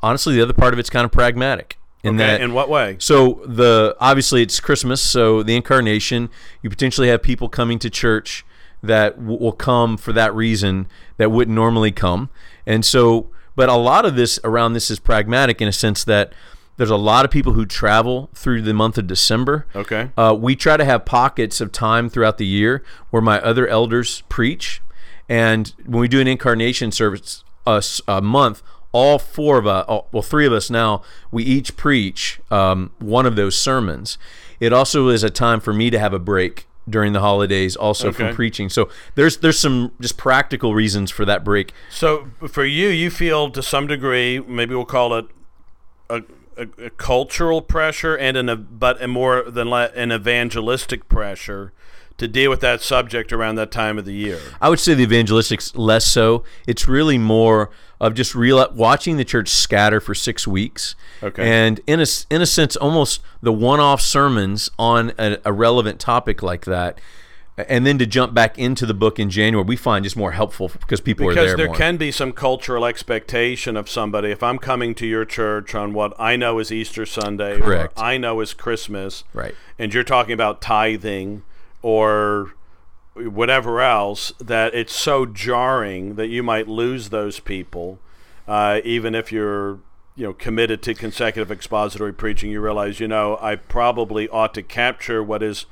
Honestly, 0.02 0.34
the 0.34 0.42
other 0.42 0.52
part 0.52 0.72
of 0.72 0.78
it's 0.78 0.90
kind 0.90 1.04
of 1.04 1.12
pragmatic 1.12 1.78
in 2.02 2.16
okay, 2.16 2.26
that 2.26 2.40
in 2.40 2.52
what 2.52 2.68
way? 2.68 2.96
so 2.98 3.42
the 3.46 3.96
obviously 4.00 4.42
it's 4.42 4.60
Christmas, 4.60 5.00
so 5.00 5.42
the 5.42 5.56
incarnation, 5.56 6.30
you 6.62 6.70
potentially 6.70 7.08
have 7.08 7.22
people 7.22 7.48
coming 7.48 7.78
to 7.78 7.90
church 7.90 8.44
that 8.82 9.16
w- 9.16 9.38
will 9.38 9.52
come 9.52 9.96
for 9.96 10.12
that 10.12 10.34
reason 10.34 10.88
that 11.16 11.30
wouldn't 11.30 11.54
normally 11.54 11.92
come. 11.92 12.30
And 12.66 12.84
so 12.84 13.30
but 13.54 13.68
a 13.68 13.74
lot 13.74 14.04
of 14.04 14.16
this 14.16 14.38
around 14.44 14.72
this 14.72 14.90
is 14.90 14.98
pragmatic 14.98 15.60
in 15.60 15.68
a 15.68 15.72
sense 15.72 16.04
that 16.04 16.32
there's 16.76 16.90
a 16.90 16.96
lot 16.96 17.24
of 17.24 17.30
people 17.30 17.52
who 17.52 17.66
travel 17.66 18.30
through 18.34 18.62
the 18.62 18.72
month 18.72 18.96
of 18.96 19.06
December. 19.06 19.66
Okay. 19.76 20.10
Uh, 20.16 20.36
we 20.38 20.56
try 20.56 20.76
to 20.76 20.84
have 20.84 21.04
pockets 21.04 21.60
of 21.60 21.70
time 21.70 22.08
throughout 22.08 22.38
the 22.38 22.46
year 22.46 22.82
where 23.10 23.22
my 23.22 23.40
other 23.40 23.68
elders 23.68 24.22
preach, 24.28 24.80
and 25.28 25.74
when 25.84 26.00
we 26.00 26.08
do 26.08 26.20
an 26.20 26.26
incarnation 26.26 26.90
service 26.90 27.44
a 27.66 28.20
month, 28.22 28.62
all 28.92 29.18
four 29.18 29.58
of 29.58 29.66
us, 29.66 29.84
all- 29.88 30.08
well, 30.12 30.22
three 30.22 30.46
of 30.46 30.52
us 30.52 30.70
now, 30.70 31.02
we 31.30 31.42
each 31.42 31.76
preach 31.76 32.40
um, 32.50 32.90
one 32.98 33.26
of 33.26 33.36
those 33.36 33.56
sermons. 33.56 34.18
It 34.60 34.72
also 34.72 35.08
is 35.08 35.24
a 35.24 35.30
time 35.30 35.60
for 35.60 35.72
me 35.72 35.90
to 35.90 35.98
have 35.98 36.12
a 36.12 36.18
break 36.18 36.66
during 36.88 37.12
the 37.12 37.20
holidays, 37.20 37.74
also 37.76 38.08
Okay. 38.08 38.16
from 38.26 38.34
preaching. 38.34 38.68
So 38.68 38.88
there's 39.14 39.36
there's 39.38 39.58
some 39.58 39.92
just 40.00 40.16
practical 40.16 40.74
reasons 40.74 41.10
for 41.10 41.24
that 41.24 41.44
break. 41.44 41.72
So 41.90 42.28
for 42.48 42.64
you, 42.64 42.88
you 42.88 43.08
feel 43.10 43.50
to 43.50 43.62
some 43.62 43.86
degree, 43.86 44.40
maybe 44.40 44.74
we'll 44.74 44.84
call 44.84 45.14
it 45.14 45.26
a, 46.10 46.22
a, 46.56 46.66
a 46.86 46.90
cultural 46.90 47.62
pressure 47.62 48.16
and 48.16 48.36
an, 48.36 48.48
a, 48.48 48.56
but 48.56 49.00
a 49.00 49.06
more 49.08 49.44
than 49.44 49.72
an 49.72 50.12
evangelistic 50.12 51.08
pressure 51.08 51.72
to 52.22 52.28
deal 52.28 52.48
with 52.50 52.60
that 52.60 52.80
subject 52.80 53.32
around 53.32 53.56
that 53.56 53.70
time 53.70 53.98
of 53.98 54.04
the 54.04 54.14
year. 54.14 54.38
I 54.60 54.68
would 54.70 54.80
say 54.80 54.94
the 54.94 55.06
evangelistics 55.06 55.72
less 55.76 56.06
so. 56.06 56.44
It's 56.66 56.88
really 56.88 57.18
more 57.18 57.70
of 58.00 58.14
just 58.14 58.34
real 58.34 58.66
watching 58.74 59.16
the 59.16 59.24
church 59.24 59.48
scatter 59.48 60.00
for 60.00 60.14
six 60.14 60.46
weeks, 60.46 60.94
Okay. 61.22 61.42
and 61.48 61.80
in 61.86 62.00
a 62.00 62.06
in 62.30 62.40
a 62.42 62.46
sense, 62.46 62.74
almost 62.76 63.20
the 63.42 63.52
one-off 63.52 64.00
sermons 64.00 64.70
on 64.78 65.12
a, 65.18 65.38
a 65.44 65.52
relevant 65.52 66.00
topic 66.00 66.42
like 66.42 66.64
that, 66.64 66.98
and 67.68 67.86
then 67.86 67.98
to 67.98 68.06
jump 68.06 68.34
back 68.34 68.58
into 68.58 68.86
the 68.86 68.94
book 68.94 69.18
in 69.20 69.30
January, 69.30 69.64
we 69.64 69.76
find 69.76 70.02
just 70.04 70.16
more 70.16 70.32
helpful 70.32 70.68
because 70.80 71.00
people 71.00 71.26
are 71.26 71.30
Because 71.30 71.50
there 71.50 71.56
there 71.56 71.66
more. 71.66 71.76
can 71.76 71.96
be 71.96 72.10
some 72.10 72.32
cultural 72.32 72.84
expectation 72.84 73.76
of 73.76 73.88
somebody. 73.88 74.30
If 74.32 74.42
I'm 74.42 74.58
coming 74.58 74.94
to 74.96 75.06
your 75.06 75.24
church 75.24 75.72
on 75.74 75.92
what 75.92 76.12
I 76.18 76.34
know 76.34 76.58
is 76.58 76.72
Easter 76.72 77.06
Sunday, 77.06 77.60
Correct. 77.60 77.96
or 77.98 78.02
I 78.04 78.16
know 78.16 78.40
is 78.40 78.52
Christmas, 78.54 79.22
Right. 79.32 79.54
and 79.78 79.92
you're 79.94 80.02
talking 80.02 80.32
about 80.32 80.60
tithing 80.60 81.42
or 81.82 82.52
whatever 83.14 83.80
else 83.80 84.32
that 84.38 84.74
it's 84.74 84.94
so 84.94 85.26
jarring 85.26 86.14
that 86.14 86.28
you 86.28 86.42
might 86.42 86.66
lose 86.66 87.10
those 87.10 87.40
people, 87.40 87.98
uh, 88.48 88.80
even 88.84 89.14
if 89.14 89.30
you're 89.30 89.80
you 90.14 90.24
know 90.26 90.32
committed 90.32 90.82
to 90.82 90.94
consecutive 90.94 91.50
expository 91.50 92.12
preaching. 92.12 92.50
You 92.50 92.60
realize 92.60 93.00
you 93.00 93.08
know 93.08 93.38
I 93.40 93.56
probably 93.56 94.28
ought 94.28 94.54
to 94.54 94.62
capture 94.62 95.22
what 95.22 95.42
is 95.42 95.66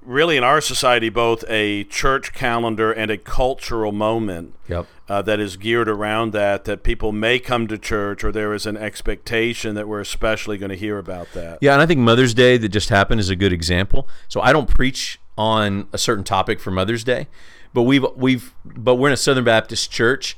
really 0.00 0.36
in 0.36 0.44
our 0.44 0.60
society 0.60 1.08
both 1.08 1.44
a 1.48 1.84
church 1.84 2.32
calendar 2.32 2.92
and 2.92 3.10
a 3.10 3.18
cultural 3.18 3.92
moment 3.92 4.54
Yep. 4.68 4.86
uh, 5.08 5.22
that 5.22 5.40
is 5.40 5.56
geared 5.56 5.88
around 5.88 6.32
that 6.32 6.64
that 6.66 6.82
people 6.82 7.10
may 7.12 7.38
come 7.38 7.66
to 7.66 7.76
church 7.76 8.22
or 8.22 8.30
there 8.32 8.54
is 8.54 8.64
an 8.66 8.76
expectation 8.76 9.74
that 9.74 9.88
we're 9.88 10.00
especially 10.00 10.56
going 10.58 10.70
to 10.70 10.76
hear 10.76 10.98
about 10.98 11.32
that 11.32 11.58
Yeah, 11.60 11.72
and 11.72 11.82
I 11.82 11.86
think 11.86 12.00
Mother's 12.00 12.34
Day 12.34 12.56
that 12.58 12.68
just 12.68 12.88
happened 12.90 13.20
is 13.20 13.28
a 13.30 13.36
good 13.36 13.52
example. 13.52 14.08
So 14.28 14.40
I 14.40 14.52
don't 14.52 14.68
preach 14.68 15.18
on 15.36 15.88
a 15.92 15.98
certain 15.98 16.24
topic 16.24 16.60
for 16.60 16.70
Mother's 16.70 17.02
Day, 17.04 17.26
but 17.74 17.82
we've 17.82 18.04
we've 18.16 18.54
but 18.64 18.96
we're 18.96 19.08
in 19.08 19.14
a 19.14 19.16
Southern 19.16 19.44
Baptist 19.44 19.90
church. 19.90 20.36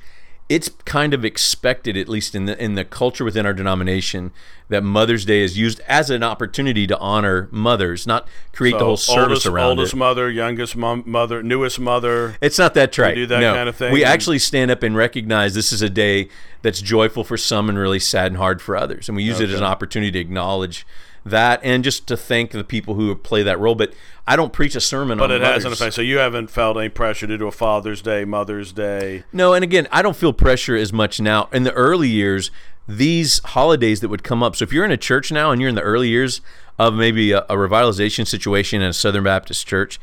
It's 0.48 0.68
kind 0.84 1.14
of 1.14 1.24
expected, 1.24 1.96
at 1.96 2.08
least 2.08 2.34
in 2.34 2.44
the 2.44 2.62
in 2.62 2.74
the 2.74 2.84
culture 2.84 3.24
within 3.24 3.46
our 3.46 3.54
denomination, 3.54 4.30
that 4.68 4.82
Mother's 4.82 5.24
Day 5.24 5.40
is 5.40 5.56
used 5.56 5.80
as 5.88 6.10
an 6.10 6.22
opportunity 6.22 6.86
to 6.86 6.98
honor 6.98 7.48
mothers, 7.50 8.06
not 8.06 8.28
create 8.52 8.78
the 8.78 8.84
whole 8.84 8.96
service 8.96 9.22
oldest, 9.28 9.46
around 9.46 9.70
oldest 9.70 9.94
it. 9.94 9.96
mother 9.96 10.30
youngest 10.30 10.76
mom, 10.76 11.02
mother 11.06 11.42
newest 11.42 11.80
mother 11.80 12.36
It's 12.40 12.58
not 12.58 12.74
that 12.74 12.92
trite. 12.92 13.14
do 13.14 13.26
that 13.26 13.40
no. 13.40 13.54
kind 13.54 13.68
of 13.68 13.76
thing? 13.76 13.92
We 13.92 14.04
actually 14.04 14.38
stand 14.38 14.70
up 14.70 14.82
and 14.82 14.94
recognize 14.94 15.54
this 15.54 15.72
is 15.72 15.80
a 15.80 15.90
day 15.90 16.28
that's 16.62 16.82
joyful 16.82 17.24
for 17.24 17.36
some 17.36 17.68
and 17.68 17.78
really 17.78 18.00
sad 18.00 18.26
and 18.26 18.36
hard 18.36 18.60
for 18.60 18.76
others, 18.76 19.08
and 19.08 19.16
we 19.16 19.22
use 19.22 19.40
it 19.40 19.50
as 19.50 19.58
an 19.58 19.64
opportunity 19.64 20.12
to 20.12 20.18
acknowledge 20.18 20.86
that 21.24 21.60
and 21.62 21.82
just 21.82 22.06
to 22.08 22.16
thank 22.16 22.50
the 22.50 22.64
people 22.64 22.94
who 22.94 23.14
play 23.14 23.42
that 23.42 23.58
role. 23.58 23.74
But 23.74 23.94
I 24.26 24.36
don't 24.36 24.52
preach 24.52 24.74
a 24.74 24.80
sermon 24.80 25.18
but 25.18 25.30
on 25.30 25.42
it 25.42 25.42
has 25.42 25.64
an 25.64 25.72
effect 25.72 25.94
so 25.94 26.02
you 26.02 26.18
haven't 26.18 26.48
felt 26.48 26.76
any 26.76 26.88
pressure 26.88 27.26
due 27.26 27.34
to 27.34 27.38
do 27.38 27.46
a 27.46 27.52
father's 27.52 28.00
day 28.00 28.24
mother's 28.24 28.72
day 28.72 29.24
No, 29.32 29.52
and 29.52 29.62
again, 29.62 29.86
I 29.92 30.02
don't 30.02 30.16
feel 30.16 30.32
pressure 30.32 30.76
as 30.76 30.92
much 30.92 31.20
now. 31.20 31.48
In 31.52 31.64
the 31.64 31.72
early 31.72 32.08
years, 32.08 32.50
these 32.86 33.40
holidays 33.44 34.00
that 34.00 34.08
would 34.08 34.22
come 34.22 34.42
up. 34.42 34.56
So 34.56 34.62
if 34.64 34.72
you're 34.72 34.84
in 34.84 34.90
a 34.90 34.96
church 34.96 35.32
now 35.32 35.50
and 35.50 35.60
you're 35.60 35.68
in 35.68 35.74
the 35.74 35.82
early 35.82 36.08
years 36.08 36.40
of 36.78 36.94
maybe 36.94 37.32
a, 37.32 37.40
a 37.40 37.54
revitalization 37.54 38.26
situation 38.26 38.82
in 38.82 38.88
a 38.88 38.92
Southern 38.92 39.24
Baptist 39.24 39.66
church, 39.66 39.98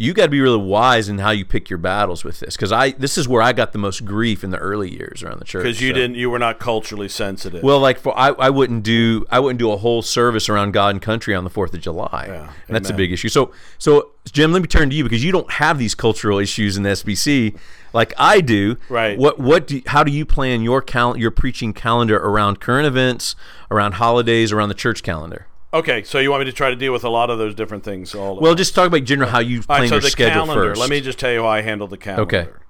you 0.00 0.14
got 0.14 0.24
to 0.24 0.28
be 0.30 0.40
really 0.40 0.56
wise 0.56 1.08
in 1.10 1.18
how 1.18 1.30
you 1.30 1.44
pick 1.44 1.68
your 1.68 1.78
battles 1.78 2.24
with 2.24 2.40
this. 2.40 2.56
Because 2.56 2.72
I, 2.72 2.92
this 2.92 3.18
is 3.18 3.28
where 3.28 3.42
I 3.42 3.52
got 3.52 3.72
the 3.72 3.78
most 3.78 4.04
grief 4.04 4.42
in 4.42 4.50
the 4.50 4.56
early 4.58 4.90
years 4.90 5.22
around 5.22 5.38
the 5.40 5.44
church. 5.44 5.64
because 5.64 5.80
you 5.80 5.90
So- 5.90 5.94
didn't 5.94 6.16
you 6.16 6.30
were 6.30 6.38
not 6.38 6.58
culturally 6.58 7.08
sensitive 7.08 7.62
Well, 7.62 7.78
like 7.80 7.98
for 7.98 8.18
I, 8.18 8.28
I 8.30 8.48
wouldn't 8.50 8.82
do 8.82 9.26
I 9.30 9.38
wouldn't 9.40 9.58
do 9.58 9.70
a 9.70 9.76
whole 9.76 10.00
service 10.02 10.48
around 10.48 10.72
God 10.72 10.90
and 10.94 11.02
country 11.02 11.34
on 11.34 11.44
the 11.44 11.50
Fourth 11.50 11.74
of 11.74 11.80
July. 11.80 12.24
Yeah, 12.28 12.52
and 12.66 12.74
that's 12.74 12.88
a 12.88 12.94
big 12.94 13.12
issue. 13.12 13.28
So 13.28 13.52
so 13.78 14.10
Jim, 14.32 14.52
let 14.52 14.62
me 14.62 14.68
turn 14.68 14.88
to 14.90 14.96
you 14.96 15.02
because 15.04 15.22
you 15.24 15.32
don't 15.32 15.50
have 15.52 15.78
these 15.78 15.94
cultural 15.94 16.38
issues 16.38 16.76
in 16.76 16.82
the 16.82 16.90
SBC 16.90 17.58
like 17.92 18.14
I 18.18 18.40
do. 18.40 18.76
Right. 18.88 19.18
What 19.18 19.38
what 19.38 19.66
do 19.66 19.82
how 19.86 20.02
do 20.04 20.12
you 20.12 20.24
plan 20.24 20.62
your 20.62 20.80
cal- 20.80 21.16
your 21.16 21.30
preaching 21.30 21.72
calendar 21.74 22.16
around 22.16 22.60
current 22.60 22.86
events, 22.86 23.36
around 23.70 23.92
holidays, 23.94 24.50
around 24.52 24.68
the 24.70 24.74
church 24.74 25.02
calendar? 25.02 25.46
Okay 25.72 26.02
so 26.02 26.18
you 26.18 26.30
want 26.30 26.40
me 26.40 26.44
to 26.44 26.52
try 26.52 26.70
to 26.70 26.76
deal 26.76 26.92
with 26.92 27.04
a 27.04 27.08
lot 27.08 27.30
of 27.30 27.38
those 27.38 27.54
different 27.54 27.84
things 27.84 28.14
all 28.14 28.38
Well, 28.40 28.54
just 28.54 28.74
talk 28.74 28.86
about 28.86 29.04
general 29.04 29.30
how 29.30 29.40
you 29.40 29.62
plan 29.62 29.82
right, 29.82 29.88
so 29.88 29.94
your 29.96 30.02
the 30.02 30.10
schedule 30.10 30.46
calendar. 30.46 30.70
first. 30.70 30.80
Let 30.80 30.90
me 30.90 31.00
just 31.00 31.18
tell 31.18 31.32
you 31.32 31.42
how 31.42 31.48
I 31.48 31.62
handle 31.62 31.86
the 31.86 31.96
calendar. 31.98 32.60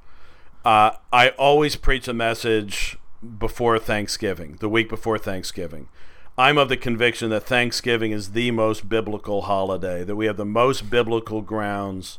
Uh, 0.65 0.93
I 1.13 1.31
always 1.31 1.77
preach 1.77 2.07
a 2.09 2.13
message 2.13 2.99
before 3.39 3.79
Thanksgiving, 3.79 4.57
the 4.61 4.69
week 4.69 4.89
before 4.89 5.19
Thanksgiving. 5.19 5.89
I'm 6.37 6.59
of 6.59 6.69
the 6.69 6.77
conviction 6.77 7.31
that 7.31 7.45
Thanksgiving 7.45 8.13
is 8.13 8.33
the 8.33 8.51
most 8.51 8.89
biblical 8.89 9.43
holiday, 9.43 10.05
that 10.05 10.17
we 10.17 10.27
have 10.27 10.37
the 10.37 10.45
most 10.45 10.89
biblical 10.91 11.43
grounds 11.43 12.19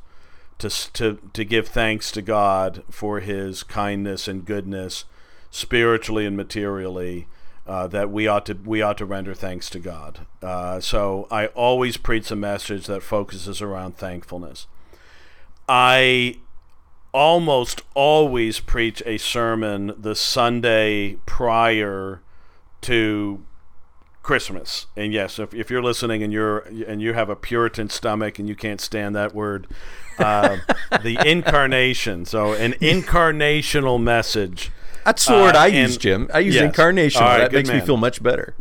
to, 0.60 0.70
to, 0.94 1.20
to 1.34 1.44
give 1.44 1.68
thanks 1.68 2.12
to 2.12 2.22
God 2.22 2.84
for 2.90 3.20
his 3.20 3.64
kindness 3.64 4.28
and 4.28 4.46
goodness, 4.46 5.06
spiritually 5.50 6.26
and 6.26 6.38
materially. 6.38 7.28
Uh, 7.72 7.88
that 7.88 8.12
we 8.12 8.28
ought 8.28 8.46
to 8.46 8.54
we 8.66 8.82
ought 8.82 8.98
to 8.98 9.06
render 9.06 9.34
thanks 9.34 9.70
to 9.70 9.80
God. 9.80 10.28
Uh, 10.42 10.82
so 10.82 11.26
I 11.32 11.46
always 11.48 11.96
preach 11.96 12.30
a 12.30 12.36
message 12.36 12.88
that 12.88 13.02
focuses 13.02 13.62
around 13.62 13.96
thankfulness. 13.96 14.68
I 15.70 16.40
almost 17.14 17.82
always 17.94 18.60
preach 18.60 19.02
a 19.06 19.18
sermon 19.18 19.94
the 19.98 20.16
Sunday 20.16 21.16
prior 21.26 22.22
to 22.82 23.42
Christmas. 24.22 24.88
And 24.98 25.14
yes, 25.14 25.40
if, 25.40 25.54
if 25.54 25.72
you're 25.72 25.82
listening 25.82 26.24
and 26.24 26.34
you're 26.34 26.66
and 26.86 27.02
you 27.02 27.14
have 27.14 27.30
a 27.30 27.38
Puritan 27.38 27.88
stomach 27.88 28.38
and 28.38 28.50
you 28.50 28.56
can't 28.56 28.82
stand 28.82 29.16
that 29.16 29.34
word, 29.34 29.68
uh, 30.20 30.58
the 31.04 31.18
incarnation. 31.26 32.26
So 32.26 32.52
an 32.52 32.74
incarnational 32.82 34.04
message. 34.04 34.72
That's 35.06 35.26
the 35.26 35.34
word 35.34 35.56
uh, 35.56 35.60
I 35.60 35.68
use, 35.68 35.98
Jim. 35.98 36.30
I 36.34 36.40
use 36.40 36.56
Yes. 36.56 36.64
incarnation. 36.66 37.22
Right, 37.22 37.40
that 37.40 37.52
makes 37.54 37.70
me 37.70 37.80
feel 37.82 37.98
much 37.98 38.22
better. 38.22 38.56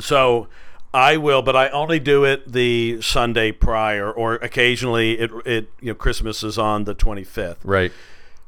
So 0.00 0.48
I 0.92 1.16
will, 1.16 1.42
but 1.42 1.56
I 1.56 1.68
only 1.70 1.98
do 2.00 2.24
it 2.24 2.50
the 2.52 3.00
Sunday 3.02 3.52
prior, 3.52 4.10
or 4.10 4.34
occasionally 4.36 5.18
it 5.18 5.30
it 5.44 5.70
you 5.80 5.88
know 5.88 5.94
Christmas 5.94 6.42
is 6.42 6.56
on 6.58 6.84
the 6.84 6.94
25th. 6.94 7.56
Right. 7.64 7.92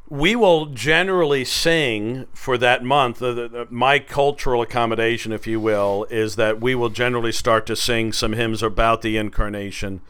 we 0.08 0.36
will 0.36 0.66
generally 0.66 1.44
sing 1.44 2.26
for 2.32 2.56
that 2.56 2.84
month. 2.84 3.18
The, 3.18 3.32
the, 3.34 3.48
the- 3.48 3.66
my 3.70 3.98
cultural 3.98 4.62
accommodation, 4.62 5.32
if 5.32 5.46
you 5.48 5.58
will, 5.60 6.06
is 6.10 6.36
that 6.36 6.60
we 6.60 6.74
will 6.76 6.90
generally 6.90 7.32
start 7.32 7.66
to 7.66 7.74
sing 7.76 8.12
some 8.12 8.32
hymns 8.34 8.62
about 8.62 9.02
the 9.02 9.16
incarnation 9.16 10.00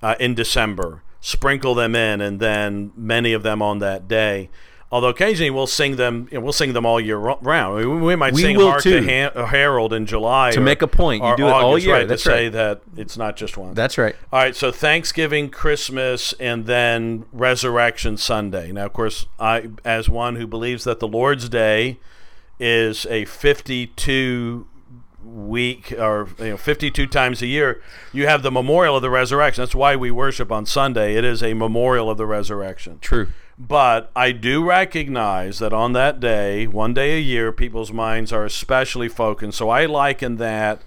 uh, 0.00 0.14
in 0.20 0.34
December, 0.36 1.02
sprinkle 1.20 1.74
them 1.74 1.96
in, 1.96 2.20
and 2.20 2.38
then 2.38 2.92
many 2.96 3.32
of 3.32 3.42
them 3.42 3.60
on 3.60 3.80
that 3.80 4.06
day. 4.06 4.48
Although 4.92 5.08
occasionally 5.08 5.48
we'll 5.48 5.66
sing 5.66 5.96
them, 5.96 6.28
you 6.30 6.36
know, 6.38 6.44
we'll 6.44 6.52
sing 6.52 6.74
them 6.74 6.84
all 6.84 7.00
year 7.00 7.16
ro- 7.16 7.38
round. 7.40 7.76
We, 7.76 7.86
we 7.86 8.14
might 8.14 8.34
We 8.34 8.42
sing 8.42 8.60
"Hark 8.60 8.82
too. 8.82 9.00
the 9.00 9.34
uh, 9.34 9.46
Herald" 9.46 9.94
in 9.94 10.04
July 10.04 10.50
To 10.50 10.60
or- 10.60 10.62
make 10.62 10.82
a 10.82 10.86
point, 10.86 11.24
you 11.24 11.34
do 11.34 11.46
it 11.46 11.50
all 11.50 11.70
August, 11.70 11.86
year. 11.86 11.94
Right, 11.96 12.06
That's 12.06 12.22
to 12.24 12.28
say 12.28 12.44
right. 12.44 12.52
that 12.52 12.82
it's 12.98 13.16
not 13.16 13.36
just 13.36 13.56
one. 13.56 13.72
That's 13.72 13.96
right. 13.96 14.14
All 14.30 14.38
right, 14.40 14.54
so 14.54 14.70
Thanksgiving, 14.70 15.48
Christmas, 15.48 16.34
and 16.34 16.66
then 16.66 17.24
Resurrection 17.32 18.18
Sunday. 18.18 18.70
Now, 18.70 18.84
of 18.84 18.92
course, 18.92 19.24
I, 19.40 19.70
as 19.82 20.10
one 20.10 20.36
who 20.36 20.46
believes 20.46 20.84
that 20.84 21.00
the 21.00 21.08
Lord's 21.08 21.48
Day 21.48 21.98
is 22.60 23.06
a 23.06 23.24
52 23.24 24.66
week 25.24 25.92
or 25.98 26.28
you 26.38 26.50
know 26.50 26.56
52 26.56 27.06
times 27.06 27.40
a 27.42 27.46
year, 27.46 27.80
you 28.12 28.26
have 28.26 28.42
the 28.42 28.50
memorial 28.50 28.96
of 28.96 29.02
the 29.02 29.08
resurrection. 29.10 29.62
That's 29.62 29.74
why 29.74 29.96
we 29.96 30.10
worship 30.10 30.52
on 30.52 30.66
Sunday. 30.66 31.16
It 31.16 31.24
is 31.24 31.42
a 31.42 31.54
memorial 31.54 32.10
of 32.10 32.18
the 32.18 32.26
resurrection. 32.26 32.98
True. 33.00 33.28
But 33.58 34.10
I 34.16 34.32
do 34.32 34.64
recognize 34.64 35.58
that 35.58 35.72
on 35.72 35.92
that 35.92 36.20
day, 36.20 36.66
one 36.66 36.94
day 36.94 37.16
a 37.18 37.20
year, 37.20 37.52
people's 37.52 37.92
minds 37.92 38.32
are 38.32 38.44
especially 38.44 39.08
focused. 39.08 39.58
So 39.58 39.68
I 39.68 39.86
liken 39.86 40.36
that 40.36 40.82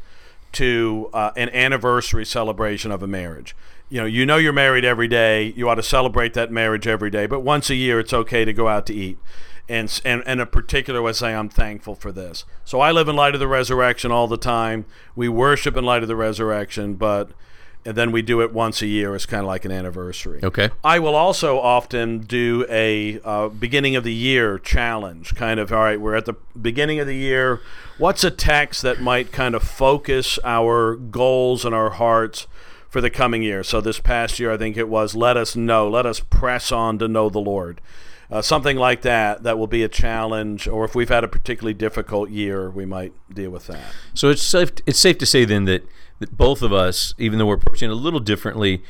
to 0.53 1.09
uh, 1.13 1.31
an 1.35 1.49
anniversary 1.49 2.25
celebration 2.25 2.91
of 2.91 3.03
a 3.03 3.07
marriage. 3.07 3.55
You 3.89 4.01
know, 4.01 4.07
you 4.07 4.25
know 4.25 4.37
you're 4.37 4.53
married 4.53 4.83
every 4.83 5.07
day. 5.07 5.53
You 5.55 5.69
ought 5.69 5.75
to 5.75 5.83
celebrate 5.83 6.33
that 6.33 6.51
marriage 6.51 6.87
every 6.87 7.09
day. 7.09 7.27
But 7.27 7.41
once 7.41 7.69
a 7.69 7.75
year, 7.75 7.99
it's 7.99 8.13
okay 8.13 8.45
to 8.45 8.53
go 8.53 8.67
out 8.67 8.85
to 8.87 8.93
eat. 8.93 9.19
And, 9.67 10.01
and, 10.05 10.23
and 10.25 10.39
a 10.39 10.45
particular 10.45 11.01
way 11.01 11.11
say 11.13 11.35
I'm 11.35 11.49
thankful 11.49 11.95
for 11.95 12.11
this. 12.11 12.45
So 12.63 12.79
I 12.81 12.91
live 12.91 13.07
in 13.07 13.15
light 13.15 13.33
of 13.33 13.39
the 13.39 13.47
resurrection 13.47 14.11
all 14.11 14.27
the 14.27 14.37
time. 14.37 14.85
We 15.15 15.27
worship 15.27 15.75
in 15.75 15.83
light 15.83 16.03
of 16.03 16.07
the 16.07 16.15
resurrection, 16.15 16.95
but 16.95 17.31
and 17.85 17.95
then 17.95 18.11
we 18.11 18.23
do 18.23 18.41
it 18.41 18.51
once 18.51 18.81
a 18.81 18.87
year 18.87 19.13
as 19.13 19.27
kind 19.27 19.41
of 19.41 19.47
like 19.47 19.63
an 19.63 19.71
anniversary. 19.71 20.39
Okay. 20.43 20.71
I 20.83 20.97
will 20.97 21.15
also 21.15 21.59
often 21.59 22.19
do 22.19 22.65
a 22.67 23.19
uh, 23.23 23.49
beginning 23.49 23.95
of 23.95 24.03
the 24.03 24.13
year 24.13 24.57
challenge, 24.57 25.35
kind 25.35 25.59
of, 25.59 25.71
all 25.71 25.83
right, 25.83 26.01
we're 26.01 26.15
at 26.15 26.25
the 26.25 26.33
beginning 26.59 26.99
of 26.99 27.05
the 27.05 27.15
year. 27.15 27.61
What's 27.99 28.23
a 28.23 28.31
text 28.31 28.81
that 28.81 29.01
might 29.01 29.31
kind 29.31 29.53
of 29.53 29.61
focus 29.61 30.39
our 30.43 30.95
goals 30.95 31.63
and 31.63 31.75
our 31.75 31.91
hearts 31.91 32.47
for 32.89 33.01
the 33.01 33.11
coming 33.11 33.43
year? 33.43 33.63
So 33.63 33.81
this 33.81 33.99
past 33.99 34.39
year, 34.39 34.51
I 34.51 34.57
think 34.57 34.77
it 34.77 34.89
was, 34.89 35.15
let 35.15 35.37
us 35.37 35.55
know, 35.55 35.87
let 35.87 36.07
us 36.07 36.19
press 36.19 36.71
on 36.71 36.97
to 36.97 37.07
know 37.07 37.29
the 37.29 37.39
Lord. 37.39 37.81
Uh, 38.31 38.41
something 38.41 38.77
like 38.77 39.03
that, 39.03 39.43
that 39.43 39.59
will 39.59 39.67
be 39.67 39.83
a 39.83 39.87
challenge. 39.87 40.67
Or 40.67 40.83
if 40.85 40.95
we've 40.95 41.09
had 41.09 41.23
a 41.23 41.27
particularly 41.27 41.75
difficult 41.75 42.31
year, 42.31 42.71
we 42.71 42.83
might 42.83 43.13
deal 43.31 43.51
with 43.51 43.67
that. 43.67 43.93
So 44.15 44.29
it's 44.29 44.41
safe. 44.41 44.71
It's 44.87 44.97
safe 44.97 45.19
to 45.19 45.27
say 45.27 45.45
then 45.45 45.65
that, 45.65 45.87
that 46.19 46.37
both 46.37 46.61
of 46.61 46.71
us, 46.71 47.13
even 47.17 47.39
though 47.39 47.45
we're 47.45 47.55
approaching 47.55 47.89
it 47.89 47.93
a 47.93 47.95
little 47.95 48.19
differently, 48.19 48.83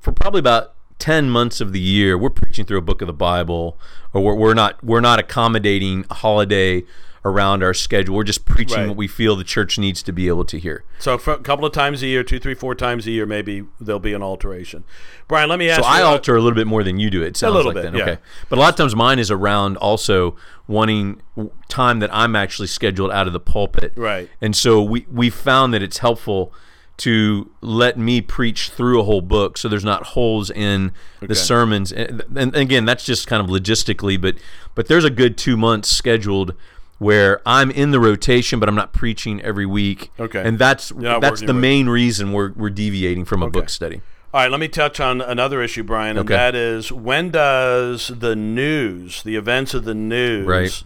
for 0.00 0.12
probably 0.12 0.40
about 0.40 0.74
ten 0.98 1.30
months 1.30 1.60
of 1.60 1.72
the 1.72 1.80
year, 1.80 2.16
we're 2.16 2.30
preaching 2.30 2.64
through 2.64 2.78
a 2.78 2.82
book 2.82 3.00
of 3.00 3.06
the 3.06 3.12
Bible, 3.12 3.78
or 4.12 4.22
we're, 4.22 4.34
we're 4.34 4.54
not 4.54 4.82
we're 4.84 5.00
not 5.00 5.18
accommodating 5.18 6.04
a 6.10 6.14
holiday 6.14 6.84
around 7.24 7.62
our 7.62 7.74
schedule. 7.74 8.16
We're 8.16 8.24
just 8.24 8.44
preaching 8.46 8.78
Right. 8.78 8.88
what 8.88 8.96
we 8.96 9.06
feel 9.06 9.36
the 9.36 9.44
church 9.44 9.78
needs 9.78 10.02
to 10.04 10.12
be 10.12 10.28
able 10.28 10.44
to 10.46 10.58
hear. 10.58 10.84
So 10.98 11.18
for 11.18 11.34
a 11.34 11.38
couple 11.38 11.66
of 11.66 11.72
times 11.72 12.02
a 12.02 12.06
year, 12.06 12.22
two, 12.24 12.38
three, 12.38 12.54
four 12.54 12.74
times 12.74 13.06
a 13.06 13.10
year, 13.10 13.26
maybe 13.26 13.64
there'll 13.78 13.98
be 14.00 14.14
an 14.14 14.22
alteration. 14.22 14.84
Brian, 15.28 15.48
let 15.48 15.58
me 15.58 15.68
ask 15.68 15.82
So. 15.82 15.86
I 15.86 16.00
alter 16.02 16.34
a 16.34 16.40
little 16.40 16.56
bit 16.56 16.66
more 16.66 16.82
than 16.82 16.98
you 16.98 17.10
do. 17.10 17.22
It 17.22 17.36
sounds 17.36 17.52
a 17.52 17.56
little 17.56 17.72
like 17.72 17.82
bit, 17.82 17.92
then. 17.92 17.94
yeah. 17.94 18.02
Okay, 18.12 18.18
but 18.48 18.58
a 18.58 18.60
lot 18.60 18.70
of 18.70 18.76
times 18.76 18.96
mine 18.96 19.18
is 19.18 19.30
around 19.30 19.76
also 19.76 20.36
wanting 20.66 21.20
time 21.68 21.98
that 21.98 22.08
I'm 22.12 22.34
actually 22.34 22.68
scheduled 22.68 23.10
out 23.10 23.26
of 23.26 23.32
the 23.32 23.40
pulpit. 23.40 23.92
Right. 23.96 24.30
And 24.40 24.56
so 24.56 24.82
we 24.82 25.06
we 25.10 25.28
found 25.30 25.74
that 25.74 25.82
it's 25.82 25.98
helpful 25.98 26.52
to 26.98 27.50
let 27.62 27.98
me 27.98 28.20
preach 28.20 28.68
through 28.68 29.00
a 29.00 29.04
whole 29.04 29.22
book 29.22 29.56
so 29.56 29.68
there's 29.68 29.84
not 29.86 30.08
holes 30.08 30.50
in 30.50 30.92
the 31.22 31.34
sermons 31.34 31.90
and, 31.92 32.22
and 32.36 32.54
again 32.54 32.84
that's 32.84 33.06
just 33.06 33.26
kind 33.26 33.42
of 33.42 33.48
logistically 33.48 34.20
but 34.20 34.34
but 34.74 34.86
there's 34.86 35.02
a 35.04 35.08
good 35.08 35.38
two 35.38 35.56
months 35.56 35.88
scheduled 35.90 36.54
where 37.00 37.40
I'm 37.44 37.70
in 37.72 37.90
the 37.90 37.98
rotation 37.98 38.60
but 38.60 38.68
I'm 38.68 38.74
not 38.76 38.92
preaching 38.92 39.40
every 39.40 39.66
week 39.66 40.12
Okay. 40.20 40.42
and 40.46 40.58
that's 40.58 40.92
You're 40.92 41.18
that's 41.18 41.40
the 41.40 41.54
main 41.54 41.88
reason 41.88 42.32
we're, 42.32 42.52
we're 42.52 42.70
deviating 42.70 43.24
from 43.24 43.42
a 43.42 43.46
Okay. 43.46 43.58
book 43.60 43.68
study 43.70 44.02
All 44.32 44.42
right, 44.42 44.50
let 44.50 44.60
me 44.60 44.68
touch 44.68 45.00
on 45.00 45.20
another 45.20 45.60
issue, 45.60 45.82
Brian, 45.82 46.16
and 46.16 46.20
Okay. 46.30 46.34
that 46.36 46.54
is 46.54 46.92
when 46.92 47.30
does 47.30 48.12
the 48.16 48.36
news, 48.36 49.22
the 49.24 49.34
events 49.34 49.74
of 49.74 49.84
the 49.84 49.94
news, 49.94 50.46
Right. 50.46 50.84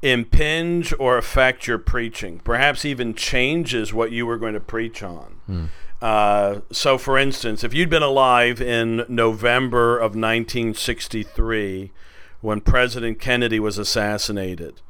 impinge 0.00 0.94
or 0.98 1.18
affect 1.18 1.66
your 1.66 1.78
preaching? 1.78 2.40
Perhaps 2.44 2.84
even 2.84 3.12
changes 3.14 3.92
what 3.92 4.10
you 4.12 4.24
were 4.26 4.38
going 4.38 4.54
to 4.54 4.60
preach 4.60 5.02
on. 5.02 5.36
Hmm. 5.46 5.64
Uh, 6.00 6.60
so, 6.72 6.98
for 6.98 7.16
instance, 7.18 7.62
if 7.62 7.72
you'd 7.74 7.90
been 7.90 8.02
alive 8.02 8.60
in 8.60 9.04
November 9.08 9.98
of 9.98 10.16
1963 10.16 11.92
when 12.40 12.60
President 12.60 13.20
Kennedy 13.20 13.60
was 13.60 13.78
assassinated, 13.78 14.80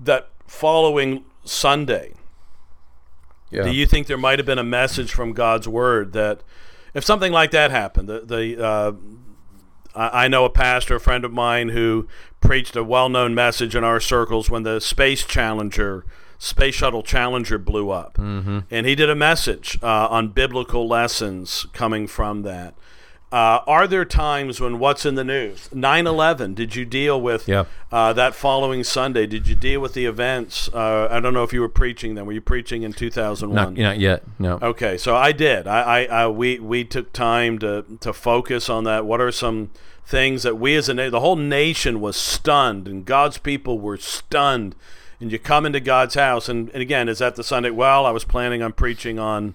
that 0.00 0.30
following 0.46 1.24
Sunday, 1.44 2.14
yeah 3.50 3.64
do 3.64 3.70
you 3.72 3.86
think 3.86 4.06
there 4.06 4.18
might 4.18 4.38
have 4.38 4.46
been 4.46 4.58
a 4.58 4.64
message 4.64 5.12
from 5.12 5.32
God's 5.32 5.68
word 5.68 6.12
that 6.12 6.42
if 6.94 7.04
something 7.04 7.32
like 7.32 7.50
that 7.50 7.70
happened, 7.70 8.08
the, 8.08 8.20
the 8.20 8.64
uh, 8.64 8.92
I 9.94 10.24
I 10.24 10.28
know 10.28 10.44
a 10.44 10.50
pastor, 10.50 10.96
a 10.96 11.00
friend 11.00 11.24
of 11.24 11.32
mine, 11.32 11.70
who 11.70 12.08
preached 12.40 12.76
a 12.76 12.84
well-known 12.84 13.34
message 13.34 13.74
in 13.74 13.84
our 13.84 14.00
circles 14.00 14.50
when 14.50 14.62
the 14.62 14.80
Space 14.80 15.24
Challenger, 15.24 16.04
Space 16.38 16.74
Shuttle 16.74 17.02
Challenger 17.02 17.58
blew 17.58 17.90
up, 17.90 18.14
mm-hmm. 18.14 18.60
and 18.70 18.86
he 18.86 18.94
did 18.94 19.10
a 19.10 19.14
message 19.14 19.78
uh, 19.82 20.08
on 20.08 20.28
biblical 20.28 20.86
lessons 20.86 21.66
coming 21.72 22.06
from 22.06 22.42
that. 22.42 22.74
Uh, 23.34 23.64
are 23.66 23.88
there 23.88 24.04
times 24.04 24.60
when 24.60 24.78
what's 24.78 25.04
in 25.04 25.16
the 25.16 25.24
news? 25.24 25.68
9/11. 25.74 26.54
Did 26.54 26.76
you 26.76 26.84
deal 26.84 27.20
with 27.20 27.48
Yeah. 27.48 27.64
uh, 27.90 28.12
that 28.12 28.32
following 28.32 28.84
Sunday? 28.84 29.26
Did 29.26 29.48
you 29.48 29.56
deal 29.56 29.80
with 29.80 29.94
the 29.94 30.06
events? 30.06 30.70
Uh, 30.72 31.08
I 31.10 31.18
don't 31.18 31.34
know 31.34 31.42
if 31.42 31.52
you 31.52 31.60
were 31.60 31.68
preaching 31.68 32.14
then. 32.14 32.26
Were 32.26 32.32
you 32.32 32.40
preaching 32.40 32.84
in 32.84 32.92
2001? 32.92 33.74
not, 33.74 33.82
not 33.82 33.98
yet 33.98 34.22
no 34.38 34.60
Okay, 34.62 34.96
so 34.96 35.16
I 35.16 35.32
did. 35.32 35.66
I, 35.66 35.80
I, 35.80 36.04
I 36.04 36.28
we 36.28 36.60
we 36.60 36.84
took 36.84 37.12
time 37.12 37.58
to 37.58 37.84
to 37.98 38.12
focus 38.12 38.70
on 38.70 38.84
that. 38.84 39.04
What 39.04 39.20
are 39.20 39.32
some 39.32 39.70
things 40.06 40.44
that 40.44 40.56
we 40.56 40.76
as 40.76 40.88
a 40.88 40.94
na- 40.94 41.10
the 41.10 41.18
whole 41.18 41.34
nation 41.34 42.00
was 42.00 42.16
stunned, 42.16 42.86
and 42.86 43.04
God's 43.04 43.38
people 43.38 43.80
were 43.80 43.96
stunned. 43.96 44.76
And 45.20 45.32
you 45.32 45.38
come 45.40 45.64
into 45.66 45.80
God's 45.80 46.14
house, 46.14 46.48
and, 46.48 46.68
and 46.70 46.82
again, 46.82 47.08
is 47.08 47.18
that 47.18 47.34
the 47.36 47.42
Sunday? 47.44 47.70
Well, 47.70 48.04
I 48.06 48.10
was 48.10 48.24
planning 48.24 48.62
on 48.62 48.72
preaching 48.72 49.18
on, 49.18 49.54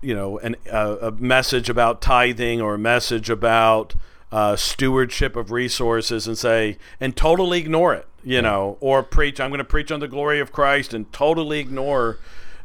you 0.00 0.14
know, 0.14 0.38
an, 0.38 0.56
uh, 0.70 0.96
a 1.00 1.10
message 1.12 1.68
about 1.68 2.00
tithing 2.00 2.60
or 2.60 2.74
a 2.74 2.78
message 2.78 3.30
about 3.30 3.94
uh, 4.32 4.56
stewardship 4.56 5.36
of 5.36 5.50
resources, 5.50 6.26
and 6.26 6.38
say, 6.38 6.78
and 7.00 7.16
totally 7.16 7.58
ignore 7.58 7.94
it, 7.94 8.06
you 8.22 8.40
know, 8.40 8.76
or 8.80 9.02
preach. 9.02 9.40
I'm 9.40 9.50
going 9.50 9.58
to 9.58 9.64
preach 9.64 9.90
on 9.90 10.00
the 10.00 10.08
glory 10.08 10.40
of 10.40 10.52
Christ, 10.52 10.94
and 10.94 11.12
totally 11.12 11.58
ignore 11.58 12.18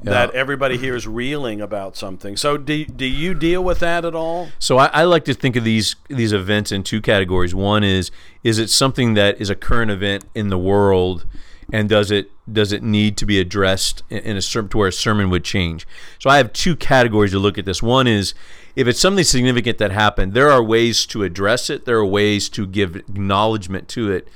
that 0.04 0.32
everybody 0.36 0.78
here 0.78 0.96
is 0.96 1.08
reeling 1.08 1.62
about 1.62 1.96
something. 1.96 2.38
So 2.38 2.58
do, 2.58 2.86
do 2.86 3.06
you 3.06 3.34
deal 3.34 3.64
with 3.64 3.80
that 3.80 4.06
at 4.06 4.14
all? 4.14 4.50
So 4.60 4.78
I, 4.78 4.88
I 4.88 5.04
like 5.04 5.26
to 5.26 5.34
think 5.34 5.56
of 5.56 5.64
these 5.64 5.96
these 6.10 6.34
events 6.34 6.72
in 6.72 6.84
two 6.84 7.02
categories. 7.02 7.56
One 7.56 7.84
is 7.84 8.12
is 8.44 8.60
it 8.60 8.70
something 8.70 9.16
that 9.16 9.40
is 9.42 9.50
a 9.50 9.56
current 9.56 9.92
event 9.92 10.26
in 10.36 10.50
the 10.50 10.58
world, 10.58 11.26
and 11.72 11.90
does 11.90 12.12
it 12.12 12.32
does 12.52 12.72
it 12.72 12.84
need 12.84 13.18
to 13.18 13.26
be 13.26 13.40
addressed 13.40 14.04
in, 14.10 14.38
a 14.38 14.42
sermon 14.42 14.70
to 14.70 14.78
where 14.78 14.88
a 14.90 14.94
sermon 14.94 15.30
would 15.30 15.44
change? 15.44 15.88
So 16.20 16.30
I 16.30 16.38
have 16.38 16.54
two 16.54 16.76
categories 16.76 17.32
to 17.32 17.40
look 17.40 17.58
at 17.58 17.66
this. 17.66 17.82
One 17.82 18.08
is 18.08 18.34
if 18.76 18.88
it's 18.88 19.00
something 19.00 19.24
significant 19.24 19.78
that 19.80 19.92
happened, 19.92 20.34
there 20.34 20.52
are 20.52 20.64
ways 20.64 21.06
to 21.08 21.24
address 21.24 21.70
it. 21.70 21.86
There 21.86 21.98
are 21.98 22.06
ways 22.06 22.50
to 22.50 22.68
give 22.68 22.96
acknowledgement 22.96 23.88
to 23.90 24.12
it 24.12 24.28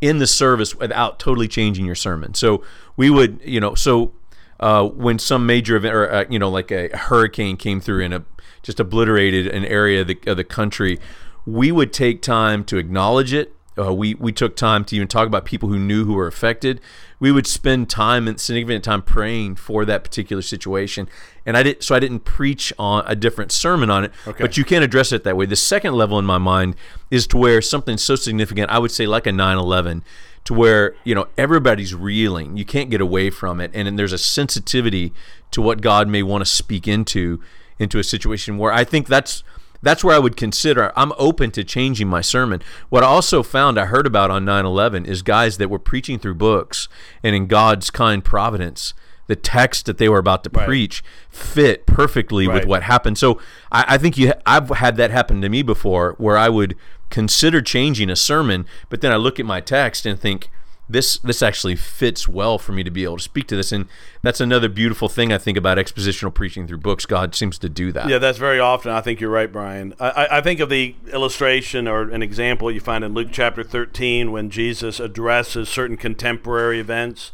in 0.00 0.18
the 0.18 0.26
service 0.26 0.74
without 0.74 1.18
totally 1.18 1.48
changing 1.48 1.86
your 1.86 1.94
sermon. 1.94 2.34
So 2.34 2.62
we 2.96 3.10
would, 3.10 3.40
you 3.42 3.60
know, 3.60 3.74
so 3.74 4.12
uh, 4.60 4.84
when 4.84 5.18
some 5.18 5.46
major 5.46 5.76
event 5.76 5.94
or 5.94 6.10
uh, 6.10 6.24
you 6.28 6.38
know 6.38 6.48
like 6.48 6.70
a 6.70 6.94
hurricane 6.96 7.56
came 7.56 7.80
through 7.80 8.04
and 8.04 8.14
a, 8.14 8.24
just 8.62 8.80
obliterated 8.80 9.46
an 9.46 9.64
area 9.64 10.00
of 10.00 10.08
the, 10.08 10.18
of 10.26 10.36
the 10.36 10.44
country 10.44 10.98
we 11.44 11.70
would 11.70 11.92
take 11.92 12.22
time 12.22 12.64
to 12.64 12.76
acknowledge 12.76 13.32
it 13.32 13.54
uh, 13.78 13.92
we 13.92 14.14
we 14.14 14.32
took 14.32 14.56
time 14.56 14.84
to 14.86 14.96
even 14.96 15.08
talk 15.08 15.26
about 15.26 15.44
people 15.44 15.68
who 15.68 15.78
knew 15.78 16.04
who 16.04 16.14
were 16.14 16.26
affected. 16.26 16.80
We 17.18 17.32
would 17.32 17.46
spend 17.46 17.88
time 17.88 18.28
and 18.28 18.40
significant 18.40 18.84
time 18.84 19.02
praying 19.02 19.56
for 19.56 19.84
that 19.84 20.04
particular 20.04 20.42
situation. 20.42 21.08
And 21.44 21.56
I 21.56 21.62
did 21.62 21.82
so 21.82 21.94
I 21.94 22.00
didn't 22.00 22.20
preach 22.20 22.72
on 22.78 23.04
a 23.06 23.14
different 23.14 23.52
sermon 23.52 23.90
on 23.90 24.04
it 24.04 24.12
but 24.38 24.56
you 24.56 24.64
can't 24.64 24.84
address 24.84 25.12
it 25.12 25.24
that 25.24 25.36
way. 25.36 25.46
The 25.46 25.56
second 25.56 25.94
level 25.94 26.18
in 26.18 26.24
my 26.24 26.38
mind 26.38 26.76
is 27.10 27.26
to 27.28 27.36
where 27.36 27.60
something 27.62 27.96
so 27.98 28.16
significant 28.16 28.70
I 28.70 28.78
would 28.78 28.90
say 28.90 29.06
like 29.06 29.26
a 29.26 29.30
9/11 29.30 30.02
to 30.44 30.54
where 30.54 30.94
you 31.04 31.14
know 31.14 31.28
everybody's 31.36 31.94
reeling. 31.94 32.56
You 32.56 32.64
can't 32.64 32.90
get 32.90 33.00
away 33.00 33.30
from 33.30 33.60
it. 33.60 33.70
And 33.74 33.86
then 33.86 33.96
there's 33.96 34.12
a 34.12 34.18
sensitivity 34.18 35.12
to 35.50 35.62
what 35.62 35.80
god 35.80 36.08
may 36.08 36.22
want 36.22 36.42
to 36.42 36.50
speak 36.50 36.88
into 36.88 37.40
into 37.78 37.98
a 37.98 38.04
situation 38.04 38.56
where 38.58 38.72
i 38.72 38.84
think 38.84 39.06
that's 39.06 39.44
that's 39.86 40.04
where 40.04 40.14
i 40.14 40.18
would 40.18 40.36
consider 40.36 40.92
i'm 40.96 41.12
open 41.18 41.50
to 41.50 41.64
changing 41.64 42.08
my 42.08 42.20
sermon. 42.20 42.62
What 42.88 43.02
i 43.02 43.06
also 43.06 43.42
found 43.42 43.78
i 43.78 43.86
heard 43.86 44.06
about 44.06 44.30
on 44.30 44.44
9-11 44.44 45.06
is 45.06 45.22
guys 45.22 45.58
that 45.58 45.70
were 45.70 45.78
preaching 45.78 46.18
through 46.18 46.34
books 46.34 46.88
and 47.22 47.34
in 47.34 47.46
god's 47.46 47.90
kind 47.90 48.24
providence 48.24 48.94
the 49.26 49.36
text 49.36 49.86
that 49.86 49.98
they 49.98 50.08
were 50.08 50.18
about 50.18 50.44
to 50.44 50.50
preach 50.50 51.02
fit 51.28 51.86
perfectly 51.86 52.46
with 52.46 52.64
what 52.64 52.84
happened. 52.84 53.18
So 53.18 53.40
I, 53.72 53.84
I 53.88 53.98
think 53.98 54.16
you, 54.16 54.32
I've 54.44 54.68
had 54.68 54.96
that 54.96 55.10
happen 55.10 55.40
to 55.40 55.48
me 55.48 55.62
before, 55.62 56.14
where 56.18 56.36
I 56.36 56.48
would 56.48 56.76
consider 57.10 57.60
changing 57.60 58.10
a 58.10 58.16
sermon, 58.16 58.66
but 58.88 59.00
then 59.00 59.12
I 59.12 59.16
look 59.16 59.40
at 59.40 59.46
my 59.46 59.60
text 59.60 60.06
and 60.06 60.18
think 60.18 60.50
this 60.88 61.18
this 61.18 61.42
actually 61.42 61.74
fits 61.76 62.28
well 62.28 62.58
for 62.58 62.72
me 62.72 62.84
to 62.84 62.90
be 62.90 63.02
able 63.04 63.16
to 63.16 63.22
speak 63.22 63.48
to 63.48 63.56
this, 63.56 63.72
and 63.72 63.86
that's 64.22 64.40
another 64.40 64.68
beautiful 64.68 65.08
thing 65.08 65.32
I 65.32 65.38
think 65.38 65.58
about 65.58 65.78
expositional 65.78 66.32
preaching 66.32 66.66
through 66.68 66.78
books. 66.78 67.06
God 67.06 67.34
seems 67.34 67.58
to 67.58 67.68
do 67.68 67.90
that. 67.92 68.08
Yeah, 68.08 68.18
that's 68.18 68.38
very 68.38 68.60
often. 68.60 68.92
I 68.92 69.00
think 69.00 69.20
you're 69.20 69.30
right, 69.30 69.50
Brian. 69.50 69.94
I, 69.98 70.28
I- 70.30 70.40
think 70.40 70.60
of 70.60 70.68
the 70.68 70.94
illustration 71.12 71.88
or 71.88 72.02
an 72.10 72.22
example 72.22 72.70
you 72.70 72.78
find 72.78 73.02
in 73.02 73.14
Luke 73.14 73.28
chapter 73.32 73.64
13 73.64 74.30
when 74.30 74.48
Jesus 74.48 75.00
addresses 75.00 75.68
certain 75.68 75.96
contemporary 75.96 76.78
events, 76.78 77.32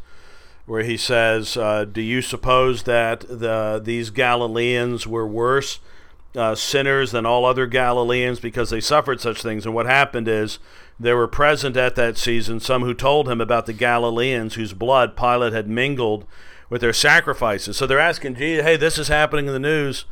where 0.64 0.82
he 0.82 0.96
says, 0.96 1.56
uh, 1.58 1.84
"Do 1.84 2.00
you 2.00 2.22
suppose 2.22 2.84
that 2.84 3.20
the 3.28 3.80
these 3.84 4.08
Galileans 4.08 5.06
were 5.06 5.26
worse 5.26 5.78
uh, 6.34 6.54
sinners 6.54 7.12
than 7.12 7.26
all 7.26 7.44
other 7.44 7.66
Galileans 7.66 8.40
because 8.40 8.70
they 8.70 8.80
suffered 8.80 9.20
such 9.20 9.42
things?" 9.42 9.66
And 9.66 9.74
what 9.74 9.86
happened 9.86 10.28
is 10.28 10.58
there 10.98 11.16
were 11.16 11.28
present 11.28 11.76
at 11.76 11.94
that 11.96 12.16
season 12.16 12.60
some 12.60 12.82
who 12.82 12.94
told 12.94 13.28
him 13.28 13.40
about 13.40 13.66
the 13.66 13.72
Galileans 13.72 14.54
whose 14.54 14.72
blood 14.72 15.16
Pilate 15.16 15.52
had 15.52 15.68
mingled 15.68 16.26
with 16.70 16.80
their 16.80 16.92
sacrifices. 16.92 17.76
So 17.76 17.86
they're 17.86 17.98
asking 17.98 18.36
Jesus, 18.36 18.64
"Hey, 18.64 18.76
this 18.76 18.98
is 18.98 19.08
happening 19.08 19.46
in 19.46 19.52
the 19.52 19.58
news." 19.58 20.04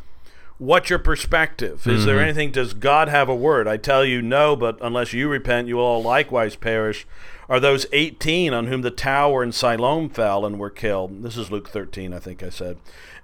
What's 0.60 0.90
your 0.90 0.98
perspective? 0.98 1.86
Is 1.86 2.04
there 2.04 2.16
mm-hmm. 2.16 2.24
anything? 2.24 2.50
Does 2.52 2.74
God 2.74 3.08
have 3.08 3.28
a 3.28 3.34
word? 3.34 3.66
I 3.66 3.78
tell 3.78 4.04
you, 4.04 4.22
no. 4.22 4.54
But 4.54 4.78
unless 4.80 5.12
you 5.12 5.28
repent, 5.28 5.66
you 5.66 5.76
will 5.76 5.84
all 5.84 6.02
likewise 6.02 6.54
perish. 6.54 7.06
Are 7.48 7.58
those 7.58 7.86
eighteen 7.92 8.54
on 8.54 8.68
whom 8.68 8.82
the 8.82 8.92
tower 8.92 9.42
in 9.42 9.50
Siloam 9.50 10.08
fell 10.08 10.46
and 10.46 10.58
were 10.58 10.70
killed? 10.70 11.24
This 11.24 11.36
is 11.36 11.50
Luke 11.50 11.68
thirteen, 11.68 12.12
I 12.12 12.20
think 12.20 12.42
I 12.44 12.50
said. 12.50 12.76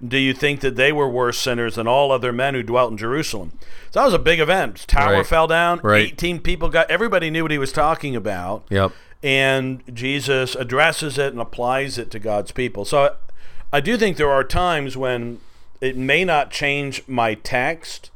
Do 0.05 0.17
you 0.17 0.33
think 0.33 0.59
that 0.59 0.75
they 0.75 0.91
were 0.91 1.07
worse 1.07 1.37
sinners 1.37 1.75
than 1.75 1.87
all 1.87 2.11
other 2.11 2.33
men 2.33 2.53
who 2.53 2.61
dwelt 2.63 2.91
in 2.91 2.97
Jerusalem? 2.97 3.53
So 3.91 3.99
that 3.99 4.05
was 4.05 4.13
a 4.13 4.19
big 4.19 4.39
event. 4.39 4.85
Tower 4.87 5.13
Right. 5.13 5.25
fell 5.25 5.47
down. 5.47 5.79
Right. 5.81 6.07
Eighteen 6.07 6.39
people 6.39 6.69
got. 6.69 6.91
Everybody 6.91 7.29
knew 7.29 7.43
what 7.43 7.51
he 7.51 7.57
was 7.57 7.71
talking 7.71 8.15
about 8.15 8.65
Yep. 8.69 8.91
and 9.23 9.81
Jesus 9.93 10.55
addresses 10.55 11.17
it 11.17 11.31
and 11.31 11.41
applies 11.41 11.97
it 11.97 12.11
to 12.11 12.19
God's 12.19 12.51
people. 12.51 12.83
So 12.83 13.15
I 13.71 13.79
do 13.79 13.95
think 13.95 14.17
there 14.17 14.29
are 14.31 14.43
times 14.43 14.97
when 14.97 15.39
it 15.81 15.97
may 15.97 16.25
not 16.25 16.51
change 16.51 17.07
my 17.07 17.35
text, 17.35 18.11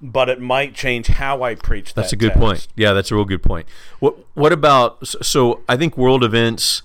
but 0.00 0.28
it 0.28 0.40
might 0.40 0.74
change 0.74 1.06
how 1.06 1.42
I 1.42 1.54
preach. 1.54 1.94
That's 1.94 2.10
that 2.10 2.16
a 2.16 2.18
good 2.18 2.28
text. 2.28 2.40
point. 2.40 2.68
Yeah, 2.76 2.92
that's 2.92 3.10
a 3.10 3.14
real 3.14 3.24
good 3.24 3.42
point. 3.42 3.66
What 4.00 4.16
What 4.34 4.52
about? 4.52 5.06
So 5.06 5.62
I 5.68 5.76
think 5.76 5.96
world 5.96 6.24
events 6.24 6.82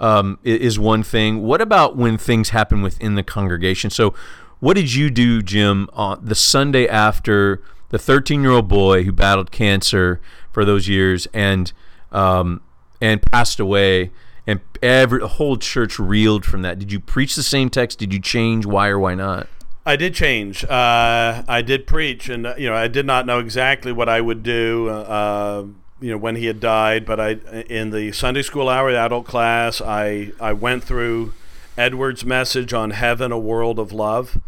um, 0.00 0.38
is 0.44 0.78
one 0.78 1.02
thing. 1.02 1.42
What 1.42 1.60
about 1.60 1.96
when 1.96 2.18
things 2.18 2.50
happen 2.50 2.82
within 2.82 3.14
the 3.14 3.22
congregation? 3.22 3.90
So, 3.90 4.14
what 4.60 4.74
did 4.74 4.92
you 4.94 5.10
do, 5.10 5.42
Jim, 5.42 5.88
on 5.92 6.20
the 6.22 6.34
Sunday 6.34 6.88
after 6.88 7.62
the 7.90 7.98
13 7.98 8.42
year 8.42 8.52
old 8.52 8.68
boy 8.68 9.04
who 9.04 9.12
battled 9.12 9.50
cancer 9.50 10.20
for 10.52 10.64
those 10.64 10.88
years 10.88 11.26
and 11.32 11.72
um, 12.12 12.60
and 13.00 13.22
passed 13.22 13.60
away? 13.60 14.10
And 14.46 14.60
every 14.82 15.20
the 15.20 15.28
whole 15.28 15.58
church 15.58 15.98
reeled 15.98 16.44
from 16.44 16.62
that. 16.62 16.78
Did 16.78 16.90
you 16.90 17.00
preach 17.00 17.36
the 17.36 17.42
same 17.42 17.68
text? 17.68 17.98
Did 17.98 18.12
you 18.12 18.20
change? 18.20 18.64
Why 18.64 18.88
or 18.88 18.98
why 18.98 19.14
not? 19.14 19.46
I 19.88 19.96
did 19.96 20.12
change. 20.12 20.64
Uh, 20.66 21.42
I 21.48 21.62
did 21.62 21.86
preach, 21.86 22.28
and 22.28 22.46
uh, 22.46 22.54
you 22.58 22.68
know, 22.68 22.74
I 22.74 22.88
did 22.88 23.06
not 23.06 23.24
know 23.24 23.38
exactly 23.38 23.90
what 23.90 24.06
I 24.06 24.20
would 24.20 24.42
do. 24.42 24.90
Uh, 24.90 25.64
you 25.98 26.10
know, 26.10 26.18
when 26.18 26.36
he 26.36 26.44
had 26.44 26.60
died, 26.60 27.06
but 27.06 27.18
I, 27.18 27.30
in 27.70 27.88
the 27.88 28.12
Sunday 28.12 28.42
school 28.42 28.68
hour, 28.68 28.92
the 28.92 28.98
adult 28.98 29.26
class, 29.26 29.80
I 29.80 30.32
I 30.38 30.52
went 30.52 30.84
through 30.84 31.32
Edwards' 31.78 32.22
message 32.22 32.74
on 32.74 32.90
heaven, 32.90 33.32
a 33.32 33.38
world 33.38 33.78
of 33.78 33.90
love, 33.90 34.38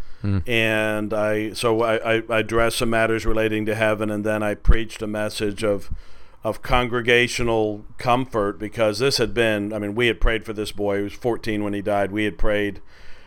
and 0.46 1.14
I 1.14 1.54
so 1.54 1.80
I, 1.80 2.16
I, 2.16 2.22
I 2.28 2.38
addressed 2.40 2.76
some 2.76 2.90
matters 2.90 3.24
relating 3.24 3.64
to 3.64 3.74
heaven, 3.74 4.10
and 4.10 4.24
then 4.24 4.42
I 4.42 4.54
preached 4.54 5.00
a 5.00 5.06
message 5.06 5.64
of 5.64 5.90
of 6.44 6.60
congregational 6.60 7.86
comfort 7.96 8.58
because 8.58 8.98
this 8.98 9.16
had 9.16 9.32
been 9.32 9.72
I 9.72 9.78
mean 9.78 9.94
we 9.94 10.06
had 10.08 10.20
prayed 10.20 10.44
for 10.44 10.52
this 10.52 10.70
boy 10.72 10.98
he 10.98 11.02
was 11.04 11.12
14 11.12 11.64
when 11.64 11.74
he 11.74 11.82
died 11.82 12.12
we 12.12 12.24
had 12.24 12.38
prayed 12.38 12.80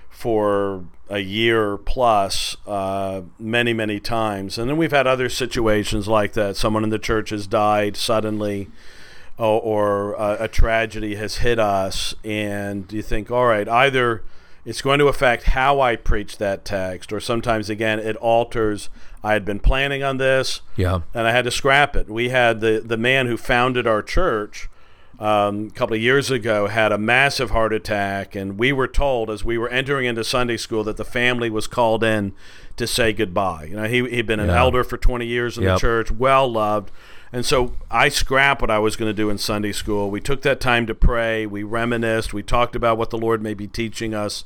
for 0.10 0.86
a 1.10 1.20
year 1.20 1.78
plus 1.78 2.56
uh, 2.66 3.22
many 3.38 3.74
many 3.74 4.00
times 4.00 4.58
and 4.58 4.70
then 4.70 4.78
we've 4.78 4.92
had 4.92 5.06
other 5.06 5.30
situations 5.30 6.08
like 6.08 6.34
that 6.34 6.56
someone 6.56 6.84
in 6.84 6.90
the 6.90 7.00
church 7.00 7.30
has 7.30 7.46
died 7.46 7.96
suddenly 7.98 8.70
or, 9.38 9.60
or 9.62 10.20
uh, 10.20 10.38
a 10.40 10.48
tragedy 10.48 11.16
has 11.16 11.38
hit 11.38 11.60
us 11.60 12.16
and 12.24 12.92
you 12.94 13.02
think 13.02 13.30
all 13.30 13.46
right 13.48 13.68
either 13.68 14.24
it's 14.66 14.82
going 14.82 14.98
to 15.00 15.08
affect 15.10 15.44
how 15.44 15.82
I 15.82 15.98
preach 15.98 16.38
that 16.38 16.64
text, 16.64 17.12
or 17.12 17.20
sometimes 17.20 17.70
again 17.70 18.00
it 18.00 18.16
alters. 18.16 18.88
I 19.22 19.34
had 19.34 19.44
been 19.44 19.60
planning 19.60 20.04
on 20.04 20.20
this, 20.20 20.62
Yeah. 20.78 21.02
and 21.14 21.28
I 21.28 21.32
had 21.32 21.44
to 21.44 21.52
scrap 21.52 21.98
it. 21.98 22.10
We 22.10 22.30
had 22.30 22.62
the 22.62 22.82
the 22.84 22.96
man 22.96 23.28
who 23.28 23.36
founded 23.36 23.86
our 23.86 24.02
church 24.02 24.70
um, 25.20 25.68
a 25.68 25.70
couple 25.72 25.96
of 25.96 26.02
years 26.02 26.32
ago 26.32 26.68
had 26.68 26.92
a 26.92 26.98
massive 26.98 27.52
heart 27.52 27.72
attack, 27.74 28.36
and 28.36 28.58
we 28.58 28.72
were 28.74 28.88
told 28.88 29.30
as 29.30 29.44
we 29.46 29.58
were 29.58 29.70
entering 29.70 30.06
into 30.06 30.24
Sunday 30.24 30.58
school 30.58 30.84
that 30.86 30.98
the 30.98 31.06
family 31.06 31.50
was 31.50 31.68
called 31.68 32.04
in 32.04 32.34
to 32.78 32.88
say 32.88 33.14
goodbye. 33.14 33.66
You 33.66 33.76
know, 33.76 33.84
he 33.84 34.08
he'd 34.10 34.26
been 34.26 34.40
an 34.40 34.50
Yeah. 34.50 34.60
elder 34.60 34.84
for 34.84 34.98
20 34.98 35.26
years 35.26 35.58
in 35.58 35.64
the 35.76 35.80
church, 35.80 36.12
well 36.12 36.52
loved. 36.52 36.92
And 37.32 37.46
so 37.46 37.74
I 37.90 38.10
scrapped 38.10 38.62
what 38.62 38.70
I 38.70 38.78
was 38.80 38.96
going 38.96 39.10
to 39.10 39.14
do 39.14 39.30
in 39.32 39.38
Sunday 39.40 39.72
school. 39.72 40.12
We 40.12 40.22
took 40.22 40.42
that 40.44 40.60
time 40.60 40.86
to 40.88 40.94
pray. 40.94 41.46
We 41.48 41.64
reminisced. 41.64 42.32
We 42.34 42.44
talked 42.44 42.76
about 42.76 42.98
what 42.98 43.10
the 43.10 43.18
Lord 43.18 43.42
may 43.42 43.54
be 43.56 43.66
teaching 43.68 44.14
us 44.14 44.44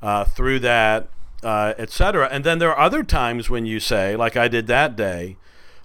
uh, 0.00 0.24
through 0.24 0.60
that, 0.60 1.08
uh, 1.42 1.74
etc. 1.78 2.28
And 2.30 2.44
then 2.44 2.58
there 2.60 2.70
are 2.70 2.78
other 2.78 3.02
times 3.02 3.50
when 3.50 3.66
you 3.66 3.80
say, 3.80 4.14
like 4.14 4.36
I 4.36 4.46
did 4.46 4.66
that 4.68 4.94
day, 4.94 5.36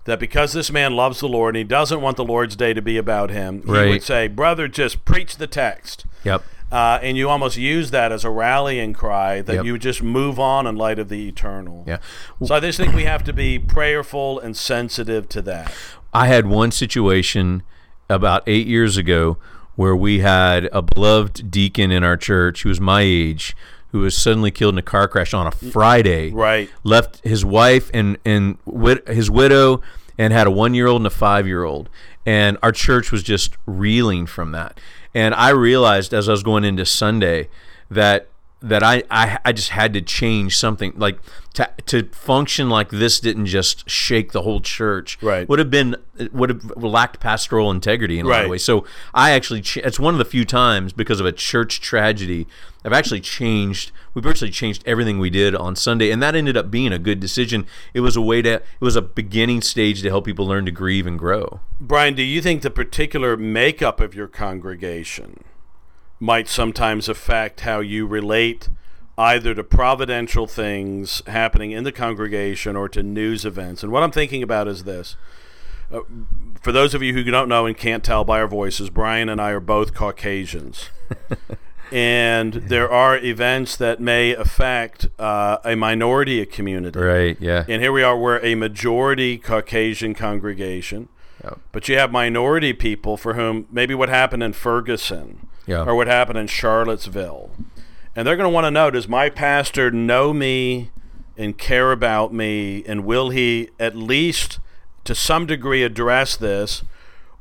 that 0.07 0.19
because 0.19 0.53
this 0.53 0.71
man 0.71 0.95
loves 0.95 1.19
the 1.19 1.27
Lord 1.27 1.55
and 1.55 1.59
he 1.59 1.63
doesn't 1.63 2.01
want 2.01 2.17
the 2.17 2.25
Lord's 2.25 2.55
day 2.55 2.73
to 2.73 2.81
be 2.81 2.97
about 2.97 3.29
him, 3.29 3.61
he 3.65 3.71
Right. 3.71 3.89
would 3.89 4.03
say, 4.03 4.27
"Brother, 4.27 4.67
just 4.67 5.05
preach 5.05 5.37
the 5.37 5.47
text." 5.47 6.05
Yep. 6.23 6.43
Uh, 6.71 6.99
and 7.01 7.15
you 7.15 7.29
almost 7.29 7.55
use 7.55 7.91
that 7.91 8.11
as 8.11 8.25
a 8.25 8.29
rallying 8.29 8.91
cry 8.93 9.41
that 9.41 9.55
Yep. 9.55 9.65
you 9.65 9.77
just 9.77 10.03
move 10.03 10.37
on 10.39 10.67
in 10.67 10.75
light 10.75 10.99
of 10.99 11.07
the 11.07 11.27
eternal. 11.27 11.85
Yeah. 11.87 11.99
So 12.43 12.55
I 12.55 12.59
just 12.59 12.77
think 12.79 12.93
we 12.93 13.03
have 13.05 13.23
to 13.25 13.31
be 13.33 13.57
prayerful 13.59 14.39
and 14.39 14.57
sensitive 14.57 15.29
to 15.29 15.41
that. 15.43 15.71
I 16.13 16.27
had 16.27 16.45
one 16.47 16.71
situation 16.71 17.63
about 18.09 18.43
eight 18.47 18.67
years 18.67 18.97
ago 18.97 19.37
where 19.75 19.95
we 19.95 20.19
had 20.19 20.67
a 20.73 20.81
beloved 20.81 21.51
deacon 21.51 21.91
in 21.91 22.03
our 22.03 22.17
church 22.17 22.63
who 22.63 22.69
was 22.69 22.81
my 22.81 23.01
age 23.01 23.55
who 23.91 23.99
was 23.99 24.17
suddenly 24.17 24.51
killed 24.51 24.75
in 24.75 24.79
a 24.79 24.83
car 24.83 25.07
crash 25.07 25.33
on 25.33 25.47
a 25.47 25.51
Friday. 25.51 26.31
Right. 26.31 26.69
Left 26.83 27.23
his 27.23 27.43
wife 27.45 27.89
and 27.93 28.17
and 28.25 28.57
wid- 28.65 29.07
his 29.07 29.29
widow 29.31 29.81
and 30.17 30.33
had 30.33 30.47
a 30.47 30.51
one 30.51 30.73
year 30.73 30.87
old 30.87 31.01
and 31.01 31.07
a 31.07 31.11
five 31.11 31.47
year 31.47 31.63
old. 31.63 31.89
And 32.25 32.57
our 32.61 32.71
church 32.71 33.11
was 33.11 33.23
just 33.23 33.55
reeling 33.65 34.25
from 34.25 34.51
that. 34.51 34.79
And 35.13 35.33
I 35.33 35.49
realized 35.49 36.13
as 36.13 36.27
I 36.27 36.31
was 36.33 36.43
going 36.43 36.63
into 36.63 36.85
Sunday 36.85 37.49
that 37.89 38.27
that 38.59 38.81
I, 38.81 39.03
I, 39.11 39.37
I 39.45 39.51
just 39.51 39.69
had 39.69 39.93
to 39.93 40.01
change 40.01 40.57
something 40.57 40.93
like 40.95 41.19
to, 41.53 41.69
to 41.85 42.03
function 42.07 42.69
like 42.69 42.89
this 42.89 43.19
didn't 43.19 43.45
just 43.45 43.87
shake 43.87 44.31
the 44.31 44.41
whole 44.41 44.61
church. 44.61 45.17
Right. 45.21 45.47
would 45.47 45.59
have 45.59 45.69
been 45.69 45.95
would 46.31 46.49
have 46.49 46.63
lacked 46.75 47.19
pastoral 47.19 47.69
integrity 47.69 48.17
in 48.17 48.25
a 48.25 48.29
lot 48.29 48.45
of 48.45 48.49
ways. 48.49 48.63
So 48.63 48.85
I 49.13 49.31
actually 49.31 49.63
it's 49.83 49.99
one 49.99 50.15
of 50.15 50.17
the 50.17 50.25
few 50.25 50.43
times 50.43 50.91
because 50.91 51.19
of 51.19 51.25
a 51.25 51.31
church 51.31 51.81
tragedy 51.81 52.47
I've 52.83 52.93
actually 52.93 53.21
changed 53.21 53.91
we 54.15 54.21
virtually 54.23 54.49
changed 54.49 54.81
everything 54.87 55.19
we 55.19 55.29
did 55.29 55.55
on 55.55 55.75
Sunday 55.75 56.09
and 56.09 56.21
that 56.23 56.35
ended 56.35 56.57
up 56.57 56.71
being 56.71 56.91
a 56.91 56.99
good 56.99 57.19
decision. 57.19 57.67
It 57.93 57.99
was 57.99 58.15
a 58.15 58.21
way 58.21 58.41
to 58.41 58.53
it 58.53 58.63
was 58.81 58.95
a 58.95 59.03
beginning 59.03 59.61
stage 59.61 60.01
to 60.01 60.09
help 60.09 60.25
people 60.25 60.47
learn 60.47 60.65
to 60.65 60.71
grieve 60.71 61.05
and 61.05 61.19
grow. 61.19 61.59
Brian, 61.79 62.15
do 62.15 62.23
you 62.23 62.41
think 62.41 62.63
the 62.63 62.71
particular 62.71 63.37
makeup 63.37 63.99
of 63.99 64.15
your 64.15 64.27
congregation 64.27 65.43
might 66.19 66.47
sometimes 66.47 67.07
affect 67.07 67.61
how 67.61 67.79
you 67.79 68.05
relate 68.07 68.69
either 69.17 69.55
to 69.55 69.63
providential 69.63 70.45
things 70.45 71.23
happening 71.27 71.71
in 71.71 71.83
the 71.83 71.91
congregation 71.91 72.75
or 72.75 72.89
to 72.89 73.03
news 73.03 73.45
events? 73.45 73.83
And 73.83 73.91
what 73.91 74.03
I'm 74.03 74.11
thinking 74.11 74.43
about 74.43 74.67
is 74.67 74.83
this. 74.83 75.15
Uh, 75.91 76.01
for 76.61 76.71
those 76.71 76.93
of 76.93 77.01
you 77.01 77.13
who 77.13 77.23
don't 77.23 77.47
know 77.47 77.65
and 77.65 77.77
can't 77.77 78.03
tell 78.03 78.23
by 78.23 78.41
our 78.41 78.47
voices, 78.47 78.89
Brian 78.89 79.29
and 79.29 79.39
I 79.39 79.51
are 79.51 79.59
both 79.59 79.93
Caucasians. 79.93 80.89
and 81.91 82.53
there 82.53 82.91
are 82.91 83.17
events 83.17 83.77
that 83.77 83.99
may 83.99 84.33
affect 84.33 85.07
uh, 85.17 85.59
a 85.63 85.75
minority 85.75 86.41
of 86.41 86.49
community. 86.49 86.99
right 86.99 87.37
yeah 87.39 87.63
And 87.69 87.81
here 87.81 87.93
we 87.93 88.03
are, 88.03 88.17
we're 88.17 88.43
a 88.43 88.55
majority 88.55 89.37
Caucasian 89.37 90.13
congregation. 90.13 91.07
Yep. 91.43 91.59
But 91.71 91.87
you 91.87 91.97
have 91.97 92.11
minority 92.11 92.73
people 92.73 93.15
for 93.15 93.35
whom 93.35 93.67
maybe 93.71 93.93
what 93.93 94.09
happened 94.09 94.43
in 94.43 94.53
Ferguson 94.53 95.47
Yeah. 95.67 95.83
or 95.83 95.93
what 95.95 96.07
happened 96.07 96.39
in 96.39 96.47
Charlottesville. 96.47 97.51
And 98.15 98.25
they're 98.25 98.35
going 98.37 98.49
to 98.49 98.53
want 98.53 98.65
to 98.65 98.71
know 98.71 98.89
does 98.89 99.07
my 99.07 99.29
pastor 99.29 99.91
know 99.91 100.33
me 100.33 100.89
and 101.37 101.55
care 101.57 101.91
about 101.91 102.33
me? 102.33 102.83
And 102.87 103.05
will 103.05 103.29
he 103.29 103.69
at 103.79 103.95
least 103.95 104.59
to 105.03 105.13
some 105.13 105.45
degree 105.45 105.83
address 105.83 106.35
this? 106.35 106.83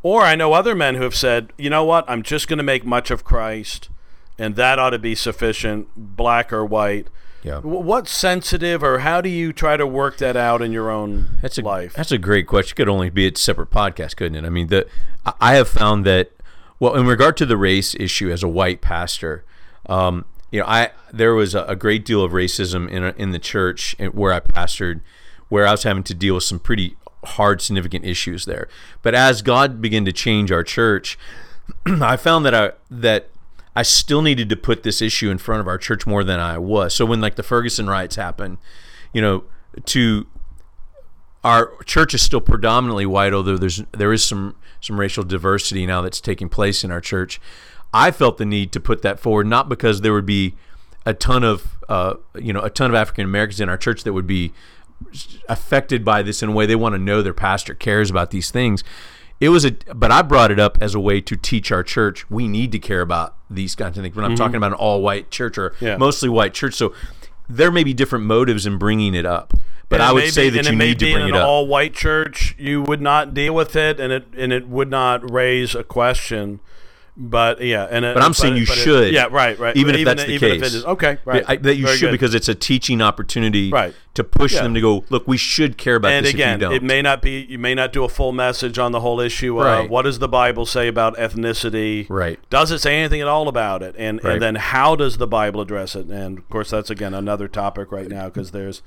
Or 0.02 0.22
I 0.22 0.34
know 0.34 0.52
other 0.52 0.74
men 0.74 0.96
who 0.96 1.02
have 1.02 1.14
said, 1.16 1.52
you 1.56 1.70
know 1.70 1.84
what, 1.84 2.04
I'm 2.08 2.22
just 2.22 2.46
going 2.46 2.58
to 2.58 2.62
make 2.62 2.84
much 2.84 3.10
of 3.10 3.24
Christ, 3.24 3.88
and 4.38 4.54
that 4.54 4.78
ought 4.78 4.90
to 4.90 4.98
be 5.00 5.14
sufficient, 5.16 5.88
black 5.96 6.52
or 6.52 6.64
white. 6.64 7.08
yeah 7.42 7.58
What's 7.60 8.12
sensitive, 8.12 8.84
or 8.84 9.00
how 9.00 9.20
do 9.20 9.28
you 9.28 9.52
try 9.52 9.76
to 9.76 9.86
work 9.86 10.18
that 10.18 10.36
out 10.36 10.62
in 10.62 10.70
your 10.70 10.90
own 10.90 11.38
That's 11.42 11.58
a 11.58 11.62
life? 11.62 11.94
That's 11.94 12.12
a 12.12 12.18
great 12.18 12.46
question. 12.46 12.74
It 12.74 12.76
could 12.76 12.88
only 12.88 13.10
be 13.10 13.26
a 13.26 13.36
separate 13.36 13.70
podcast, 13.70 14.14
couldn't 14.16 14.36
it? 14.36 14.46
I 14.46 14.50
mean, 14.50 14.66
the 14.68 14.86
I- 15.24 15.32
I 15.40 15.54
have 15.54 15.68
found 15.68 16.04
that 16.04 16.30
well, 16.78 16.94
in 16.94 17.06
regard 17.06 17.36
to 17.38 17.46
the 17.46 17.56
race 17.56 17.94
issue, 17.94 18.30
as 18.30 18.42
a 18.42 18.48
white 18.48 18.80
pastor, 18.80 19.44
um, 19.88 20.24
you 20.50 20.60
know, 20.60 20.66
I 20.66 20.90
there 21.12 21.34
was 21.34 21.54
a, 21.54 21.64
a 21.64 21.76
great 21.76 22.04
deal 22.04 22.22
of 22.22 22.32
racism 22.32 22.88
in 22.90 23.04
in 23.04 23.32
the 23.32 23.38
church 23.38 23.96
where 24.12 24.32
I 24.32 24.40
pastored, 24.40 25.00
where 25.48 25.66
I 25.66 25.72
was 25.72 25.82
having 25.82 26.04
to 26.04 26.14
deal 26.14 26.34
with 26.34 26.44
some 26.44 26.58
pretty 26.58 26.96
hard, 27.24 27.60
significant 27.60 28.04
issues 28.04 28.44
there. 28.44 28.68
But 29.02 29.14
as 29.14 29.42
God 29.42 29.80
began 29.80 30.04
to 30.04 30.12
change 30.12 30.52
our 30.52 30.62
church, 30.62 31.18
I 31.86 32.16
found 32.16 32.44
that 32.46 32.54
I 32.54 32.72
that 32.90 33.30
I 33.74 33.82
still 33.82 34.22
needed 34.22 34.48
to 34.48 34.56
put 34.56 34.82
this 34.82 35.02
issue 35.02 35.30
in 35.30 35.38
front 35.38 35.60
of 35.60 35.68
our 35.68 35.78
church 35.78 36.06
more 36.06 36.24
than 36.24 36.40
I 36.40 36.58
was. 36.58 36.94
So 36.94 37.04
when 37.04 37.20
like 37.20 37.36
the 37.36 37.42
Ferguson 37.42 37.88
riots 37.88 38.16
happened, 38.16 38.58
you 39.12 39.20
know, 39.20 39.44
to 39.84 40.26
our 41.46 41.72
church 41.84 42.12
is 42.12 42.22
still 42.22 42.40
predominantly 42.40 43.06
white, 43.06 43.32
although 43.32 43.56
there's 43.56 43.82
there 43.92 44.12
is 44.12 44.24
some 44.24 44.56
some 44.80 44.98
racial 44.98 45.22
diversity 45.22 45.86
now 45.86 46.02
that's 46.02 46.20
taking 46.20 46.48
place 46.48 46.82
in 46.82 46.90
our 46.90 47.00
church. 47.00 47.40
I 47.94 48.10
felt 48.10 48.36
the 48.38 48.44
need 48.44 48.72
to 48.72 48.80
put 48.80 49.02
that 49.02 49.20
forward, 49.20 49.46
not 49.46 49.68
because 49.68 50.00
there 50.00 50.12
would 50.12 50.26
be 50.26 50.54
a 51.06 51.14
ton 51.14 51.44
of 51.44 51.78
uh, 51.88 52.14
you 52.34 52.52
know 52.52 52.62
a 52.62 52.70
ton 52.70 52.90
of 52.90 52.96
African 52.96 53.24
Americans 53.24 53.60
in 53.60 53.68
our 53.68 53.76
church 53.78 54.02
that 54.02 54.12
would 54.12 54.26
be 54.26 54.52
affected 55.48 56.04
by 56.04 56.20
this 56.22 56.42
in 56.42 56.48
a 56.48 56.52
way 56.52 56.66
they 56.66 56.74
want 56.74 56.94
to 56.94 56.98
know 56.98 57.22
their 57.22 57.32
pastor 57.34 57.74
cares 57.74 58.10
about 58.10 58.32
these 58.32 58.50
things. 58.50 58.82
It 59.38 59.50
was 59.50 59.64
a, 59.66 59.72
but 59.94 60.10
I 60.10 60.22
brought 60.22 60.50
it 60.50 60.58
up 60.58 60.78
as 60.80 60.94
a 60.94 61.00
way 61.00 61.20
to 61.20 61.36
teach 61.36 61.70
our 61.70 61.82
church 61.82 62.28
we 62.30 62.48
need 62.48 62.72
to 62.72 62.78
care 62.78 63.02
about 63.02 63.36
these 63.50 63.74
kinds 63.76 63.98
of 63.98 64.02
things. 64.02 64.16
When 64.16 64.24
I'm 64.24 64.34
talking 64.34 64.56
about 64.56 64.72
an 64.72 64.78
all 64.78 65.02
white 65.02 65.30
church 65.30 65.58
or 65.58 65.74
Yeah. 65.78 65.96
mostly 65.96 66.28
white 66.28 66.54
church, 66.54 66.74
so 66.74 66.92
there 67.48 67.70
may 67.70 67.84
be 67.84 67.94
different 67.94 68.24
motives 68.24 68.66
in 68.66 68.78
bringing 68.78 69.14
it 69.14 69.26
up. 69.26 69.52
But 69.88 70.00
And 70.00 70.08
I 70.08 70.12
would 70.12 70.32
say 70.32 70.50
that 70.50 70.64
you 70.68 70.76
need 70.76 70.98
to 70.98 71.04
bring 71.12 71.16
in 71.16 71.22
it 71.22 71.30
an 71.30 71.36
up. 71.36 71.46
all-white 71.46 71.94
church. 71.94 72.56
You 72.58 72.82
would 72.82 73.00
not 73.00 73.34
deal 73.34 73.54
with 73.54 73.76
it, 73.76 74.00
and 74.00 74.12
it 74.12 74.26
and 74.36 74.52
it 74.52 74.66
would 74.66 74.90
not 74.90 75.30
raise 75.30 75.74
a 75.76 75.84
question. 75.84 76.58
But 77.18 77.62
yeah, 77.62 77.88
and 77.90 78.04
it, 78.04 78.14
But 78.14 78.22
I'm 78.22 78.34
saying 78.34 78.56
you 78.56 78.66
but 78.66 78.76
it- 78.76 78.80
should, 78.82 79.14
yeah, 79.14 79.28
right, 79.30 79.58
right. 79.58 79.74
even 79.76 79.94
if 79.94 80.04
that's 80.04 80.24
the 80.24 80.32
even 80.32 80.60
case. 80.60 80.74
is 80.74 80.84
okay, 80.84 81.16
right. 81.24 81.44
I, 81.48 81.56
that 81.56 81.74
you 81.76 81.86
Very 81.86 81.96
should 81.96 82.06
good. 82.06 82.12
because 82.12 82.34
it's 82.34 82.48
a 82.48 82.54
teaching 82.54 83.00
opportunity 83.00 83.70
Right. 83.70 83.94
to 84.14 84.22
push 84.22 84.52
Yeah. 84.54 84.62
them 84.64 84.74
to 84.74 84.82
go 84.82 85.02
look 85.08 85.26
we 85.26 85.38
should 85.38 85.78
care 85.78 85.96
about 85.96 86.10
and 86.12 86.26
this 86.26 86.34
again, 86.34 86.56
if 86.56 86.60
you 86.60 86.66
don't 86.68 86.74
it 86.74 86.82
may 86.82 87.00
not 87.00 87.22
be. 87.22 87.46
You 87.48 87.58
may 87.58 87.74
not 87.74 87.94
do 87.94 88.04
a 88.04 88.08
full 88.10 88.32
message 88.32 88.78
on 88.78 88.92
the 88.92 89.00
whole 89.00 89.18
issue 89.18 89.58
of 89.58 89.64
Right. 89.64 89.88
what 89.88 90.02
does 90.02 90.18
the 90.18 90.28
Bible 90.28 90.66
say 90.66 90.88
about 90.88 91.16
ethnicity. 91.16 92.04
Right. 92.10 92.38
Does 92.50 92.70
it 92.70 92.80
say 92.80 92.96
anything 92.98 93.22
at 93.22 93.28
all 93.28 93.48
about 93.48 93.82
it? 93.82 93.94
And 93.98 94.22
Right. 94.22 94.34
and 94.34 94.42
then 94.42 94.54
how 94.56 94.94
does 94.94 95.16
the 95.16 95.26
Bible 95.26 95.62
address 95.62 95.96
it? 95.96 96.08
And 96.08 96.36
of 96.38 96.48
course, 96.50 96.68
that's 96.70 96.90
again 96.90 97.14
another 97.14 97.48
topic 97.48 97.90
right 97.92 98.08
now 98.08 98.26
because 98.26 98.50
there's 98.50 98.82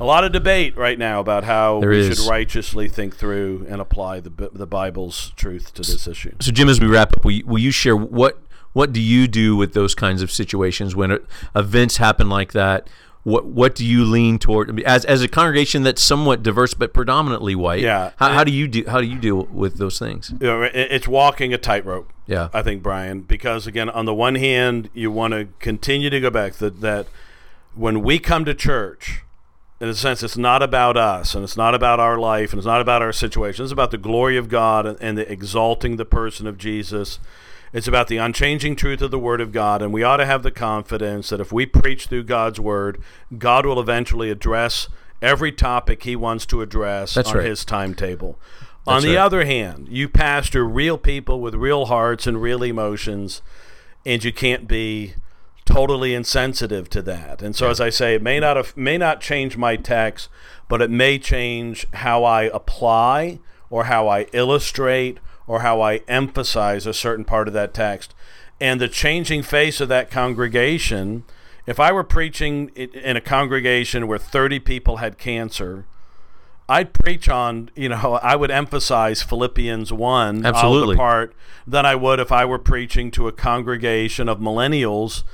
a 0.00 0.04
lot 0.04 0.24
of 0.24 0.32
debate 0.32 0.74
right 0.76 0.98
now 0.98 1.20
about 1.20 1.44
how 1.44 1.80
There 1.80 1.90
we 1.90 1.98
is. 2.00 2.18
should 2.18 2.30
righteously 2.30 2.88
think 2.88 3.14
through 3.16 3.66
and 3.68 3.80
apply 3.80 4.20
the 4.20 4.32
the 4.54 4.66
Bible's 4.66 5.32
truth 5.36 5.74
to 5.74 5.82
this 5.82 6.06
issue. 6.08 6.32
so 6.40 6.50
Jim 6.50 6.68
as 6.70 6.80
we 6.80 6.86
wrap 6.86 7.12
up 7.16 7.24
will 7.24 7.32
you, 7.32 7.44
will 7.46 7.58
you 7.58 7.70
share 7.74 7.96
what 7.96 8.40
what 8.72 8.92
do 8.92 9.00
you 9.00 9.28
do 9.28 9.54
with 9.56 9.72
those 9.74 9.94
kinds 9.94 10.22
of 10.22 10.30
situations 10.30 10.96
when 10.96 11.18
events 11.54 11.98
happen 11.98 12.28
like 12.28 12.52
that 12.52 12.88
what 13.22 13.46
what 13.46 13.74
do 13.74 13.86
you 13.86 14.04
lean 14.04 14.38
toward 14.38 14.80
as 14.82 15.04
as 15.06 15.22
a 15.22 15.28
congregation 15.28 15.82
that's 15.82 16.02
somewhat 16.02 16.42
diverse 16.42 16.74
but 16.74 16.92
predominantly 16.92 17.54
white 17.54 17.80
Yeah. 17.82 18.10
how, 18.16 18.32
how 18.32 18.44
do 18.44 18.52
you 18.52 18.68
do 18.68 18.84
how 18.86 19.00
do 19.00 19.06
you 19.06 19.18
deal 19.18 19.44
with 19.44 19.78
those 19.78 19.98
things 19.98 20.32
You 20.40 20.46
know, 20.46 20.62
it's 20.74 21.08
walking 21.08 21.54
a 21.54 21.58
tightrope. 21.58 22.10
Yeah. 22.26 22.48
I 22.54 22.62
think 22.62 22.82
Brian, 22.82 23.20
because 23.20 23.66
again, 23.66 23.90
on 23.90 24.06
the 24.06 24.14
one 24.14 24.34
hand, 24.36 24.88
you 24.94 25.10
want 25.10 25.32
to 25.34 25.48
continue 25.58 26.08
to 26.10 26.20
go 26.20 26.30
back 26.30 26.54
that 26.54 26.80
that 26.80 27.06
when 27.74 28.02
we 28.02 28.18
come 28.18 28.44
to 28.46 28.54
church, 28.54 29.23
in 29.84 29.90
a 29.90 29.94
sense, 29.94 30.22
it's 30.22 30.38
not 30.38 30.62
about 30.62 30.96
us 30.96 31.34
and 31.34 31.44
it's 31.44 31.58
not 31.58 31.74
about 31.74 32.00
our 32.00 32.18
life 32.18 32.52
and 32.52 32.58
it's 32.58 32.66
not 32.66 32.80
about 32.80 33.02
our 33.02 33.12
situation. 33.12 33.64
It's 33.64 33.72
about 33.72 33.90
the 33.90 33.98
glory 33.98 34.38
of 34.38 34.48
God 34.48 34.86
and, 34.86 34.98
and 34.98 35.18
the 35.18 35.30
exalting 35.30 35.96
the 35.96 36.06
person 36.06 36.46
of 36.46 36.56
Jesus. 36.56 37.18
It's 37.74 37.86
about 37.86 38.08
the 38.08 38.16
unchanging 38.16 38.76
truth 38.76 39.02
of 39.02 39.10
the 39.10 39.18
Word 39.18 39.42
of 39.42 39.52
God, 39.52 39.82
and 39.82 39.92
we 39.92 40.02
ought 40.02 40.16
to 40.18 40.26
have 40.26 40.42
the 40.42 40.50
confidence 40.50 41.28
that 41.28 41.40
if 41.40 41.52
we 41.52 41.66
preach 41.66 42.06
through 42.06 42.24
God's 42.24 42.58
Word, 42.58 42.98
God 43.36 43.66
will 43.66 43.78
eventually 43.78 44.30
address 44.30 44.88
every 45.20 45.52
topic 45.52 46.04
He 46.04 46.16
wants 46.16 46.46
to 46.46 46.62
address 46.62 47.12
That's 47.12 47.30
on 47.30 47.38
right. 47.38 47.46
His 47.46 47.64
timetable. 47.66 48.38
That's 48.86 48.96
on 48.96 49.02
the 49.02 49.16
right. 49.16 49.24
other 49.24 49.44
hand, 49.44 49.88
you 49.90 50.08
pastor 50.08 50.64
real 50.64 50.96
people 50.96 51.42
with 51.42 51.54
real 51.54 51.86
hearts 51.86 52.26
and 52.26 52.40
real 52.40 52.62
emotions, 52.62 53.42
and 54.06 54.24
you 54.24 54.32
can't 54.32 54.66
be 54.66 55.14
totally 55.64 56.14
insensitive 56.14 56.88
to 56.90 57.02
that. 57.02 57.42
And 57.42 57.56
so, 57.56 57.70
as 57.70 57.80
I 57.80 57.90
say, 57.90 58.14
it 58.14 58.22
may 58.22 58.40
not 58.40 58.56
have, 58.56 58.76
may 58.76 58.98
not 58.98 59.20
change 59.20 59.56
my 59.56 59.76
text, 59.76 60.28
but 60.68 60.82
it 60.82 60.90
may 60.90 61.18
change 61.18 61.86
how 61.94 62.24
I 62.24 62.44
apply 62.44 63.40
or 63.70 63.84
how 63.84 64.08
I 64.08 64.22
illustrate 64.32 65.18
or 65.46 65.60
how 65.60 65.80
I 65.80 65.96
emphasize 66.08 66.86
a 66.86 66.94
certain 66.94 67.24
part 67.24 67.48
of 67.48 67.54
that 67.54 67.74
text. 67.74 68.14
And 68.60 68.80
the 68.80 68.88
changing 68.88 69.42
face 69.42 69.80
of 69.80 69.88
that 69.88 70.10
congregation, 70.10 71.24
if 71.66 71.80
I 71.80 71.92
were 71.92 72.04
preaching 72.04 72.68
in 72.68 73.16
a 73.16 73.20
congregation 73.20 74.06
where 74.06 74.18
30 74.18 74.60
people 74.60 74.98
had 74.98 75.18
cancer, 75.18 75.86
I'd 76.68 76.94
preach 76.94 77.28
on, 77.28 77.70
you 77.74 77.88
know, 77.88 78.18
I 78.22 78.36
would 78.36 78.50
emphasize 78.50 79.22
Philippians 79.22 79.92
1 79.92 80.44
uh, 80.44 80.48
out 80.48 80.54
Absolutely. 80.54 80.94
the 80.94 80.98
part 80.98 81.34
than 81.66 81.84
I 81.86 81.94
would 81.94 82.20
if 82.20 82.32
I 82.32 82.44
were 82.44 82.58
preaching 82.58 83.10
to 83.12 83.28
a 83.28 83.32
congregation 83.32 84.28
of 84.28 84.38
millennials 84.38 85.24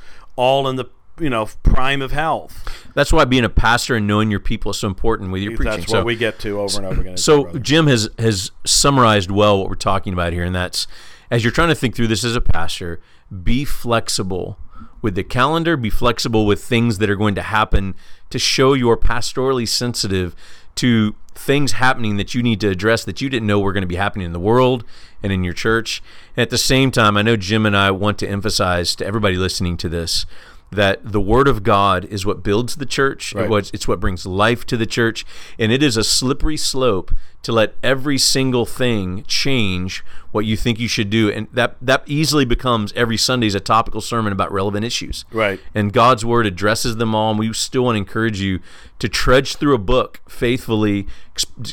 all 0.40 0.66
in 0.66 0.76
the, 0.76 0.86
you 1.20 1.28
know, 1.28 1.46
prime 1.62 2.00
of 2.00 2.12
health. 2.12 2.66
That's 2.94 3.12
why 3.12 3.26
being 3.26 3.44
a 3.44 3.50
pastor 3.50 3.94
and 3.96 4.06
knowing 4.06 4.30
your 4.30 4.40
people 4.40 4.70
is 4.70 4.78
so 4.78 4.88
important 4.88 5.30
with 5.32 5.42
your 5.42 5.54
preaching. 5.54 5.80
That's 5.80 5.90
so, 5.90 5.98
what 5.98 6.06
we 6.06 6.16
get 6.16 6.38
to 6.40 6.58
over 6.58 6.78
and 6.78 6.86
over 6.86 7.00
again. 7.02 7.16
so 7.18 7.42
brother. 7.42 7.58
Jim 7.58 7.86
has 7.86 8.08
has 8.18 8.50
summarized 8.64 9.30
well 9.30 9.58
what 9.58 9.68
we're 9.68 9.74
talking 9.74 10.14
about 10.14 10.32
here, 10.32 10.44
and 10.44 10.54
that's 10.54 10.86
as 11.30 11.44
you're 11.44 11.52
trying 11.52 11.68
to 11.68 11.74
think 11.74 11.94
through 11.94 12.08
this 12.08 12.24
as 12.24 12.34
a 12.34 12.40
pastor, 12.40 13.00
be 13.44 13.66
flexible 13.66 14.58
with 15.02 15.14
the 15.14 15.22
calendar, 15.22 15.76
be 15.76 15.90
flexible 15.90 16.46
with 16.46 16.64
things 16.64 16.98
that 16.98 17.10
are 17.10 17.16
going 17.16 17.34
to 17.34 17.42
happen 17.42 17.94
to 18.30 18.38
show 18.38 18.72
you're 18.72 18.96
pastorally 18.96 19.68
sensitive 19.68 20.34
to 20.76 21.14
things 21.34 21.72
happening 21.72 22.16
that 22.16 22.34
you 22.34 22.42
need 22.42 22.60
to 22.60 22.68
address 22.68 23.04
that 23.04 23.20
you 23.20 23.28
didn't 23.28 23.46
know 23.46 23.60
were 23.60 23.72
going 23.72 23.82
to 23.82 23.86
be 23.86 23.96
happening 23.96 24.26
in 24.26 24.32
the 24.32 24.40
world 24.40 24.84
and 25.22 25.32
in 25.32 25.44
your 25.44 25.54
church. 25.54 26.02
And 26.36 26.42
at 26.42 26.50
the 26.50 26.58
same 26.58 26.90
time, 26.90 27.16
I 27.16 27.22
know 27.22 27.36
Jim 27.36 27.66
and 27.66 27.76
I 27.76 27.90
want 27.90 28.18
to 28.18 28.28
emphasize 28.28 28.94
to 28.96 29.06
everybody 29.06 29.36
listening 29.36 29.76
to 29.78 29.88
this 29.88 30.26
that 30.70 31.00
the 31.12 31.20
word 31.20 31.48
of 31.48 31.62
God 31.62 32.04
is 32.04 32.24
what 32.24 32.42
builds 32.42 32.76
the 32.76 32.86
church. 32.86 33.34
Right. 33.34 33.44
It 33.44 33.50
was, 33.50 33.70
it's 33.74 33.88
what 33.88 33.98
brings 33.98 34.24
life 34.24 34.64
to 34.66 34.76
the 34.76 34.86
church, 34.86 35.26
and 35.58 35.72
it 35.72 35.82
is 35.82 35.96
a 35.96 36.04
slippery 36.04 36.56
slope 36.56 37.12
to 37.42 37.52
let 37.52 37.74
every 37.82 38.18
single 38.18 38.66
thing 38.66 39.24
change 39.26 40.04
what 40.30 40.44
you 40.44 40.56
think 40.56 40.78
you 40.78 40.86
should 40.86 41.10
do, 41.10 41.30
and 41.30 41.48
that 41.52 41.76
that 41.80 42.02
easily 42.06 42.44
becomes 42.44 42.92
every 42.92 43.16
Sunday's 43.16 43.54
a 43.54 43.60
topical 43.60 44.00
sermon 44.00 44.32
about 44.32 44.52
relevant 44.52 44.84
issues. 44.84 45.24
Right. 45.32 45.58
And 45.74 45.92
God's 45.92 46.24
word 46.24 46.46
addresses 46.46 46.96
them 46.96 47.14
all, 47.14 47.30
and 47.30 47.38
we 47.38 47.52
still 47.52 47.84
want 47.84 47.96
to 47.96 47.98
encourage 47.98 48.40
you 48.40 48.60
to 49.00 49.08
trudge 49.08 49.56
through 49.56 49.74
a 49.74 49.78
book 49.78 50.20
faithfully, 50.28 51.06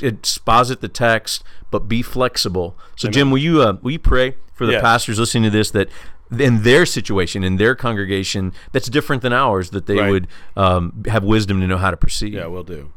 exposit 0.01 0.81
the 0.81 0.87
text, 0.87 1.43
but 1.69 1.87
be 1.87 2.01
flexible. 2.01 2.75
So, 2.95 3.09
Jim, 3.09 3.29
will 3.31 3.37
you 3.37 3.61
uh, 3.61 3.77
will 3.81 3.91
you 3.91 3.99
pray 3.99 4.35
for 4.53 4.65
the 4.65 4.73
Yes. 4.73 4.81
pastors 4.81 5.19
listening 5.19 5.43
to 5.43 5.49
this 5.49 5.71
that 5.71 5.89
in 6.37 6.63
their 6.63 6.85
situation, 6.85 7.43
in 7.43 7.57
their 7.57 7.75
congregation, 7.75 8.53
that's 8.71 8.89
different 8.89 9.21
than 9.21 9.33
ours, 9.33 9.69
that 9.71 9.85
they 9.85 9.97
Right. 9.97 10.09
would 10.11 10.27
um, 10.55 11.03
have 11.07 11.23
wisdom 11.23 11.61
to 11.61 11.67
know 11.67 11.77
how 11.77 11.91
to 11.91 11.97
proceed. 11.97 12.33
Yeah, 12.33 12.47
we'll 12.47 12.63
do. 12.63 12.91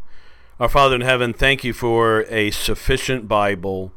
Our 0.59 0.69
Father 0.69 0.95
in 0.97 1.01
heaven, 1.01 1.33
thank 1.33 1.65
you 1.65 1.73
for 1.73 2.27
a 2.29 2.51
sufficient 2.51 3.29
Bible 3.29 3.93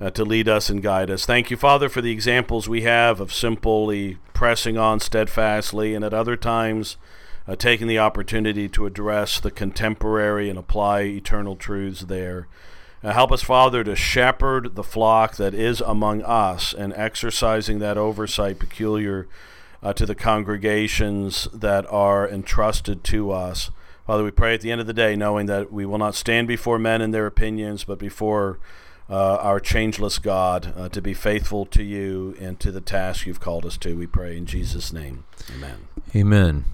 uh, 0.00 0.10
to 0.10 0.24
lead 0.24 0.48
us 0.48 0.70
and 0.70 0.82
guide 0.82 1.10
us. 1.10 1.26
Thank 1.26 1.50
you, 1.50 1.56
Father, 1.56 1.88
for 1.88 2.00
the 2.00 2.10
examples 2.10 2.68
we 2.68 2.82
have 2.82 3.20
of 3.20 3.32
simply 3.32 4.16
pressing 4.32 4.78
on 4.78 4.98
steadfastly 4.98 5.94
and 5.94 6.04
at 6.04 6.14
other 6.14 6.36
times 6.36 6.96
uh, 7.46 7.54
taking 7.54 7.86
the 7.86 7.98
opportunity 7.98 8.68
to 8.70 8.86
address 8.86 9.38
the 9.40 9.50
contemporary 9.50 10.48
and 10.48 10.58
apply 10.58 11.02
eternal 11.02 11.54
truths 11.54 12.00
there. 12.02 12.48
Uh, 13.02 13.12
help 13.12 13.32
us, 13.32 13.42
Father, 13.42 13.82
to 13.82 13.96
shepherd 13.96 14.74
the 14.74 14.82
flock 14.82 15.36
that 15.36 15.54
is 15.54 15.80
among 15.80 16.22
us 16.22 16.74
and 16.74 16.92
exercising 16.94 17.78
that 17.78 17.96
oversight 17.96 18.58
peculiar 18.58 19.26
uh, 19.82 19.92
to 19.94 20.04
the 20.04 20.14
congregations 20.14 21.48
that 21.54 21.90
are 21.90 22.28
entrusted 22.28 23.02
to 23.04 23.30
us. 23.30 23.70
Father, 24.06 24.24
we 24.24 24.30
pray 24.30 24.54
at 24.54 24.60
the 24.60 24.70
end 24.70 24.80
of 24.80 24.86
the 24.86 24.92
day, 24.92 25.16
knowing 25.16 25.46
that 25.46 25.72
we 25.72 25.86
will 25.86 25.98
not 25.98 26.14
stand 26.14 26.46
before 26.46 26.78
men 26.78 27.00
and 27.00 27.14
their 27.14 27.26
opinions, 27.26 27.84
but 27.84 27.98
before 27.98 28.58
uh, 29.08 29.36
our 29.36 29.60
changeless 29.60 30.18
God 30.18 30.74
uh, 30.76 30.88
to 30.90 31.00
be 31.00 31.14
faithful 31.14 31.64
to 31.66 31.82
you 31.82 32.36
and 32.38 32.60
to 32.60 32.70
the 32.70 32.80
task 32.80 33.26
you've 33.26 33.40
called 33.40 33.64
us 33.64 33.76
to. 33.78 33.96
We 33.96 34.06
pray 34.06 34.36
in 34.36 34.46
Jesus' 34.46 34.92
name. 34.92 35.24
Amen. 35.54 35.88
Amen. 36.14 36.64